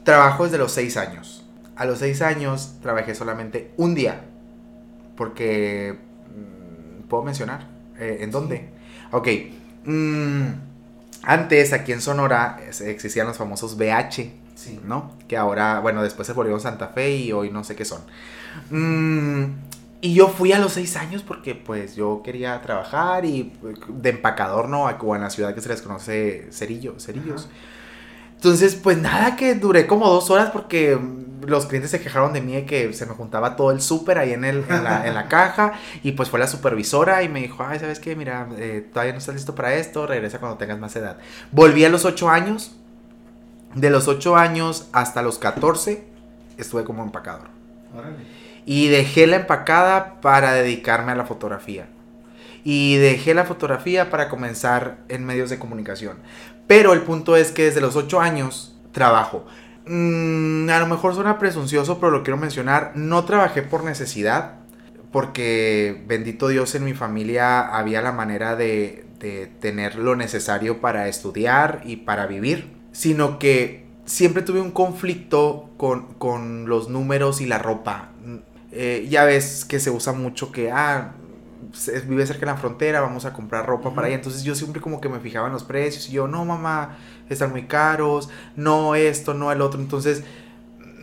[0.07, 1.43] Trabajo desde los 6 años.
[1.75, 4.21] A los 6 años trabajé solamente un día.
[5.17, 5.99] Porque...
[6.29, 7.67] Mm, ¿Puedo mencionar?
[7.99, 8.69] Eh, ¿En dónde?
[9.11, 9.27] Ok.
[9.83, 10.45] Mm,
[11.23, 14.31] antes, aquí en Sonora, existían los famosos BH.
[14.55, 14.79] Sí.
[14.85, 15.11] ¿No?
[15.27, 17.99] Que ahora, bueno, después se volvieron Santa Fe y hoy no sé qué son.
[18.69, 19.57] Mm,
[19.99, 23.51] y yo fui a los 6 años porque pues yo quería trabajar y
[23.89, 24.85] de empacador, ¿no?
[24.85, 27.49] O en la ciudad que se les conoce cerillo, cerillos.
[28.37, 30.97] Entonces, pues nada, que duré como dos horas porque
[31.45, 34.33] los clientes se quejaron de mí de que se me juntaba todo el súper ahí
[34.33, 35.73] en, el, en, la, caja
[36.03, 38.15] y pues fue la supervisora y me dijo, ay, ¿sabes qué?
[38.15, 41.17] Mira, eh, todavía no estás listo para esto, regresa cuando tengas más edad.
[41.51, 42.75] Volví a los ocho años,
[43.75, 46.05] de los ocho años hasta los 14
[46.57, 47.47] estuve como empacador.
[48.65, 51.87] Y dejé la empacada para dedicarme a la fotografía.
[52.63, 56.17] Y dejé la fotografía para comenzar en medios de comunicación.
[56.67, 59.45] Pero el punto es que desde los 8 años trabajo.
[59.85, 62.91] Mm, a lo mejor suena presuncioso, pero lo quiero mencionar.
[62.95, 64.55] No trabajé por necesidad,
[65.11, 69.05] porque bendito Dios en mi familia había la manera de,
[69.59, 76.65] tener lo necesario para estudiar y para vivir, sino que siempre tuve un conflicto con,
[76.67, 78.09] los números y la ropa.
[78.71, 81.13] Eh, ya ves que se usa mucho que, ah,
[82.07, 84.15] vive cerca de la frontera, vamos a comprar ropa para allá.
[84.15, 86.97] Entonces yo siempre como que me fijaba en los precios y yo, no mamá,
[87.29, 89.79] están muy caros, no esto, no el otro.
[89.79, 90.23] Entonces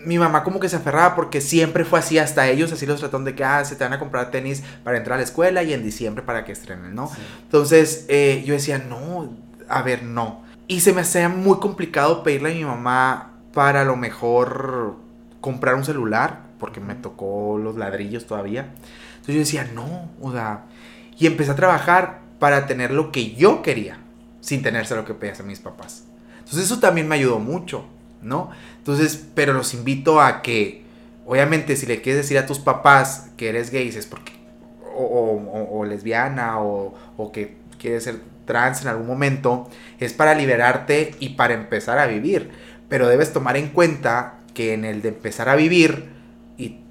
[0.04, 3.24] mi mamá como que se aferraba porque siempre fue así, hasta ellos así los trataron
[3.24, 5.72] de que, ah, se te van a comprar tenis para entrar a la escuela y
[5.72, 7.10] en diciembre para que estrenen, ¿no?
[7.42, 9.34] Entonces eh, yo decía, no,
[9.68, 10.42] a ver, no.
[10.66, 14.96] Y se me hacía muy complicado pedirle a mi mamá para a lo mejor
[15.40, 18.72] comprar un celular, porque me tocó los ladrillos todavía.
[19.26, 20.34] Entonces yo decía, no, o
[21.18, 23.96] y empecé a trabajar para tener lo que yo quería,
[24.42, 26.04] sin tenerse lo que pedían mis papás.
[26.40, 27.86] Entonces eso también me ayudó mucho,
[28.20, 28.50] ¿no?
[28.76, 30.84] Entonces, pero los invito a que,
[31.24, 34.32] obviamente, si le quieres decir a tus papás que eres gay, es porque,
[34.94, 39.70] o, lesbiana, o, o que quieres ser trans en algún momento,
[40.00, 42.50] es para liberarte y para empezar a vivir.
[42.90, 46.13] Pero debes tomar en cuenta que en el de empezar a vivir,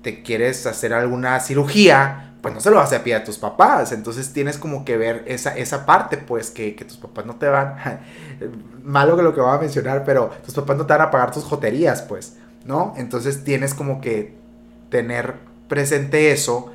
[0.04, 3.93] te quieres hacer alguna cirugía, pues no se lo vas a pedir a tus papás.
[3.93, 7.76] Entonces tienes como que ver esa, esa parte, pues, que, tus papás no te van.
[8.84, 11.32] malo que lo que voy a mencionar, pero tus papás no te van a pagar
[11.32, 12.36] tus joterías, pues,
[12.66, 12.93] ¿no?
[12.97, 14.36] Entonces tienes como que
[14.89, 15.36] tener
[15.70, 16.72] presente eso,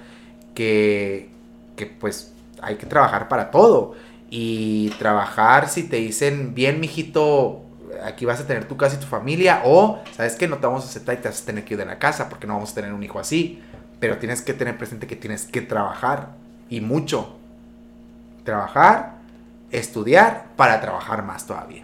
[0.54, 1.30] que,
[1.76, 3.94] que pues hay que trabajar para todo.
[4.30, 7.67] Y trabajar, si te dicen, bien, mijito,
[8.04, 10.84] aquí vas a tener tu casa y tu familia, o sabes que no te vamos
[10.84, 12.72] a aceptar y te vas a tener que ir de la casa porque no vamos
[12.72, 13.62] a tener un hijo así.
[14.00, 16.28] Pero tienes que tener presente que tienes que trabajar
[16.70, 17.36] y mucho.
[18.44, 19.16] Trabajar,
[19.70, 21.82] estudiar para trabajar más todavía.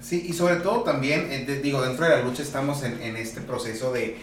[0.00, 3.90] Sí, y sobre todo también, eh, digo, dentro de la lucha estamos en, este proceso
[3.90, 4.18] de,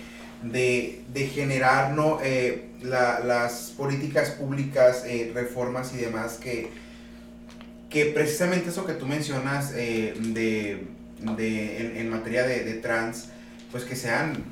[1.33, 2.19] generar ¿no?
[2.21, 6.69] Eh, las políticas públicas, eh, reformas y demás que,
[7.89, 10.87] que precisamente eso que tú mencionas de
[11.21, 13.29] de, en, materia de, trans,
[13.71, 14.43] pues que sean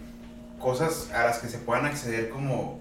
[0.59, 2.79] cosas a las que se puedan acceder como,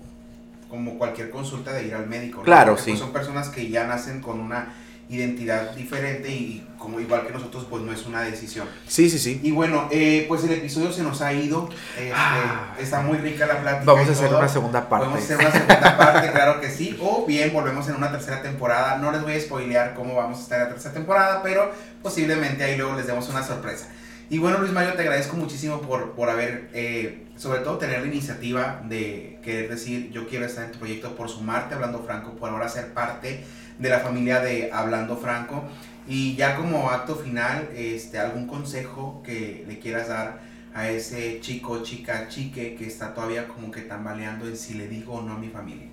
[0.68, 2.43] como cualquier consulta de ir al médico.
[2.43, 2.91] Claro, sí.
[2.91, 4.74] Pues son personas que ya nacen con una
[5.11, 8.68] identidad diferente y como igual que nosotros, pues no es una decisión.
[8.86, 9.40] Sí, sí, sí.
[9.42, 11.68] Y bueno, eh, pues el episodio se nos ha ido.
[11.96, 12.74] Este, Ah.
[12.78, 13.92] está muy rica la plática.
[13.92, 14.38] Vamos a hacer todo.
[14.38, 15.06] una segunda parte.
[15.06, 16.96] Podemos hacer una segunda parte, claro que sí.
[17.00, 18.98] O bien, volvemos en una tercera temporada.
[18.98, 22.62] No les voy a spoilear cómo vamos a estar en la tercera temporada, pero posiblemente
[22.64, 23.88] ahí luego les demos una sorpresa.
[24.30, 28.06] Y bueno, Luis Mario, te agradezco muchísimo por, por haber, eh, sobre todo, tener la
[28.09, 32.32] iniciativa de querer decir, yo quiero estar en tu proyecto, por sumarte a Hablando Franco,
[32.32, 33.42] por ahora ser parte
[33.79, 35.64] de la familia de Hablando Franco.
[36.07, 40.41] Y ya como acto final, este, algún consejo que le quieras dar
[40.74, 45.14] a ese chico, chica, chique que está todavía como que tambaleando en si le digo
[45.14, 45.89] o no a mi familia.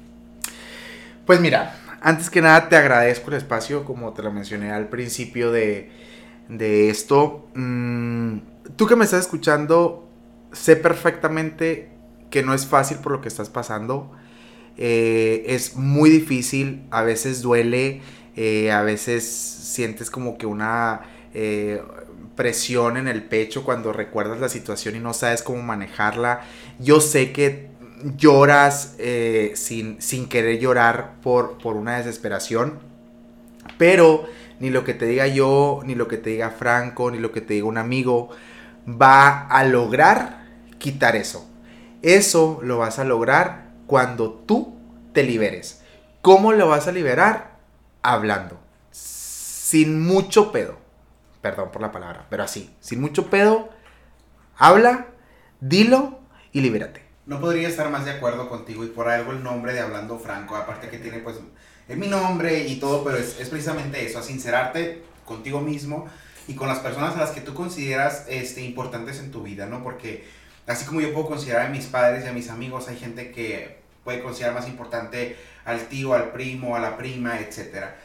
[1.26, 5.52] Pues mira, antes que nada te agradezco el espacio, como te lo mencioné al principio
[5.52, 5.92] de,
[6.50, 7.48] de esto.
[7.56, 8.38] Mm,
[8.76, 10.08] tú que me estás escuchando,
[10.52, 11.90] sé perfectamente
[12.30, 14.12] que no es fácil por lo que estás pasando.
[14.78, 18.02] Eh, es muy difícil, a veces duele,
[18.36, 21.02] eh, a veces sientes como que una
[21.34, 21.82] eh,
[22.36, 26.42] presión en el pecho cuando recuerdas la situación y no sabes cómo manejarla.
[26.80, 27.70] Yo sé que
[28.18, 28.98] lloras
[29.56, 32.80] sin, sin querer llorar por, por una desesperación,
[33.78, 34.26] pero
[34.60, 37.42] ni lo que te diga yo, ni lo que te diga Franco, ni lo que
[37.42, 38.30] te diga un amigo
[38.88, 40.46] va a lograr
[40.78, 41.50] quitar eso.
[42.02, 44.76] Eso lo vas a lograr cuando tú
[45.14, 45.82] te liberes.
[46.22, 47.58] ¿Cómo lo vas a liberar?
[48.02, 48.60] Hablando.
[48.92, 50.78] Sin mucho pedo.
[51.42, 52.74] Perdón por la palabra, pero así.
[52.80, 53.70] Sin mucho pedo.
[54.58, 55.08] Habla,
[55.60, 56.20] dilo
[56.52, 57.04] y libérate.
[57.26, 60.56] No podría estar más de acuerdo contigo y por algo el nombre de Hablando Franco,
[60.56, 61.38] aparte que tiene pues,
[61.88, 66.08] es mi nombre y todo, pero es, es precisamente eso, a sincerarte contigo mismo
[66.48, 69.84] y con las personas a las que tú consideras este, importantes en tu vida, ¿no?
[69.84, 70.28] Porque
[70.68, 73.78] así como yo puedo considerar a mis padres y a mis amigos, hay gente que
[74.04, 75.36] puede considerar más importante
[75.66, 77.96] al tío, al primo, a la prima, etcétera.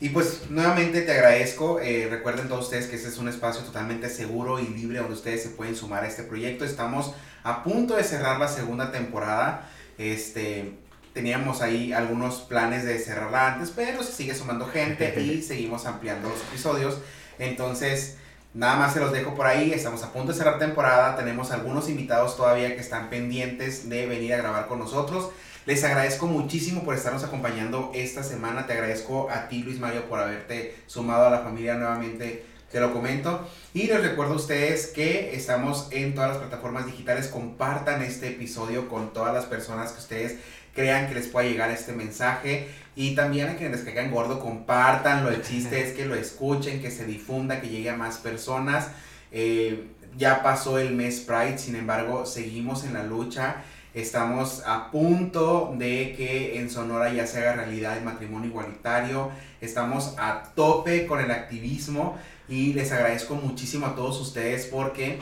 [0.00, 1.78] Y pues nuevamente te agradezco.
[1.78, 5.42] eh, recuerden todos ustedes que este es un espacio totalmente seguro y libre donde ustedes
[5.42, 6.64] se pueden sumar a este proyecto.
[6.64, 7.12] Estamos
[7.42, 9.68] a punto de cerrar la segunda temporada.
[9.98, 10.72] Este,
[11.12, 16.30] teníamos ahí algunos planes de cerrarla antes, pero se sigue sumando gente y seguimos ampliando
[16.30, 16.98] los episodios.
[17.38, 18.16] Entonces,
[18.54, 19.72] nada más se los dejo por ahí.
[19.72, 21.16] Estamos a punto de cerrar temporada.
[21.16, 25.30] Tenemos algunos invitados todavía que están pendientes de venir a grabar con nosotros.
[25.66, 28.66] Les agradezco muchísimo por estarnos acompañando esta semana.
[28.66, 32.44] Te agradezco a ti, Luis Mario, por haberte sumado a la familia nuevamente.
[32.72, 33.48] Te lo comento.
[33.74, 37.28] Y les recuerdo a ustedes que estamos en todas las plataformas digitales.
[37.28, 40.38] Compartan este episodio con todas las personas que ustedes
[40.74, 42.68] crean que les pueda llegar este mensaje.
[42.96, 45.30] Y también a quienes les caigan gordo, compartanlo.
[45.30, 48.88] El chiste es que lo escuchen, que se difunda, que llegue a más personas.
[49.32, 53.62] Eh, ya pasó el mes Pride, sin embargo, seguimos en la lucha.
[53.94, 59.30] Estamos a punto de que en Sonora ya se haga realidad el matrimonio igualitario.
[59.60, 62.16] Estamos a tope con el activismo
[62.48, 65.18] y les agradezco muchísimo a todos ustedes porque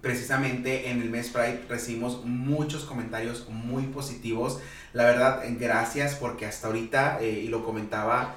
[0.00, 4.60] precisamente en el mes Pride recibimos muchos comentarios muy positivos.
[4.92, 8.34] La verdad, gracias porque hasta ahorita, eh, y lo comentaba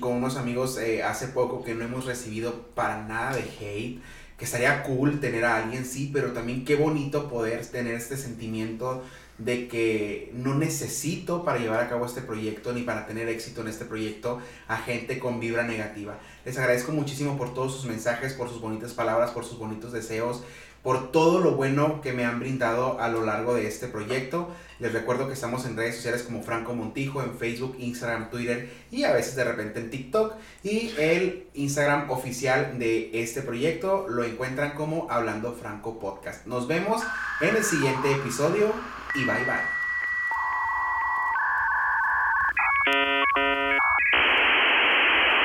[0.00, 4.00] con unos amigos eh, hace poco, que no hemos recibido para nada de hate
[4.38, 9.02] que estaría cool tener a alguien, sí, pero también qué bonito poder tener este sentimiento
[9.36, 13.68] de que no necesito para llevar a cabo este proyecto ni para tener éxito en
[13.68, 16.18] este proyecto a gente con vibra negativa.
[16.44, 20.42] Les agradezco muchísimo por todos sus mensajes, por sus bonitas palabras, por sus bonitos deseos,
[20.82, 24.48] por todo lo bueno que me han brindado a lo largo de este proyecto.
[24.78, 29.04] Les recuerdo que estamos en redes sociales como Franco Montijo, en Facebook, Instagram, Twitter y
[29.04, 30.34] a veces de repente en TikTok.
[30.62, 36.46] Y el Instagram oficial de este proyecto lo encuentran como Hablando Franco Podcast.
[36.46, 37.02] Nos vemos
[37.40, 38.72] en el siguiente episodio
[39.14, 39.78] y bye bye.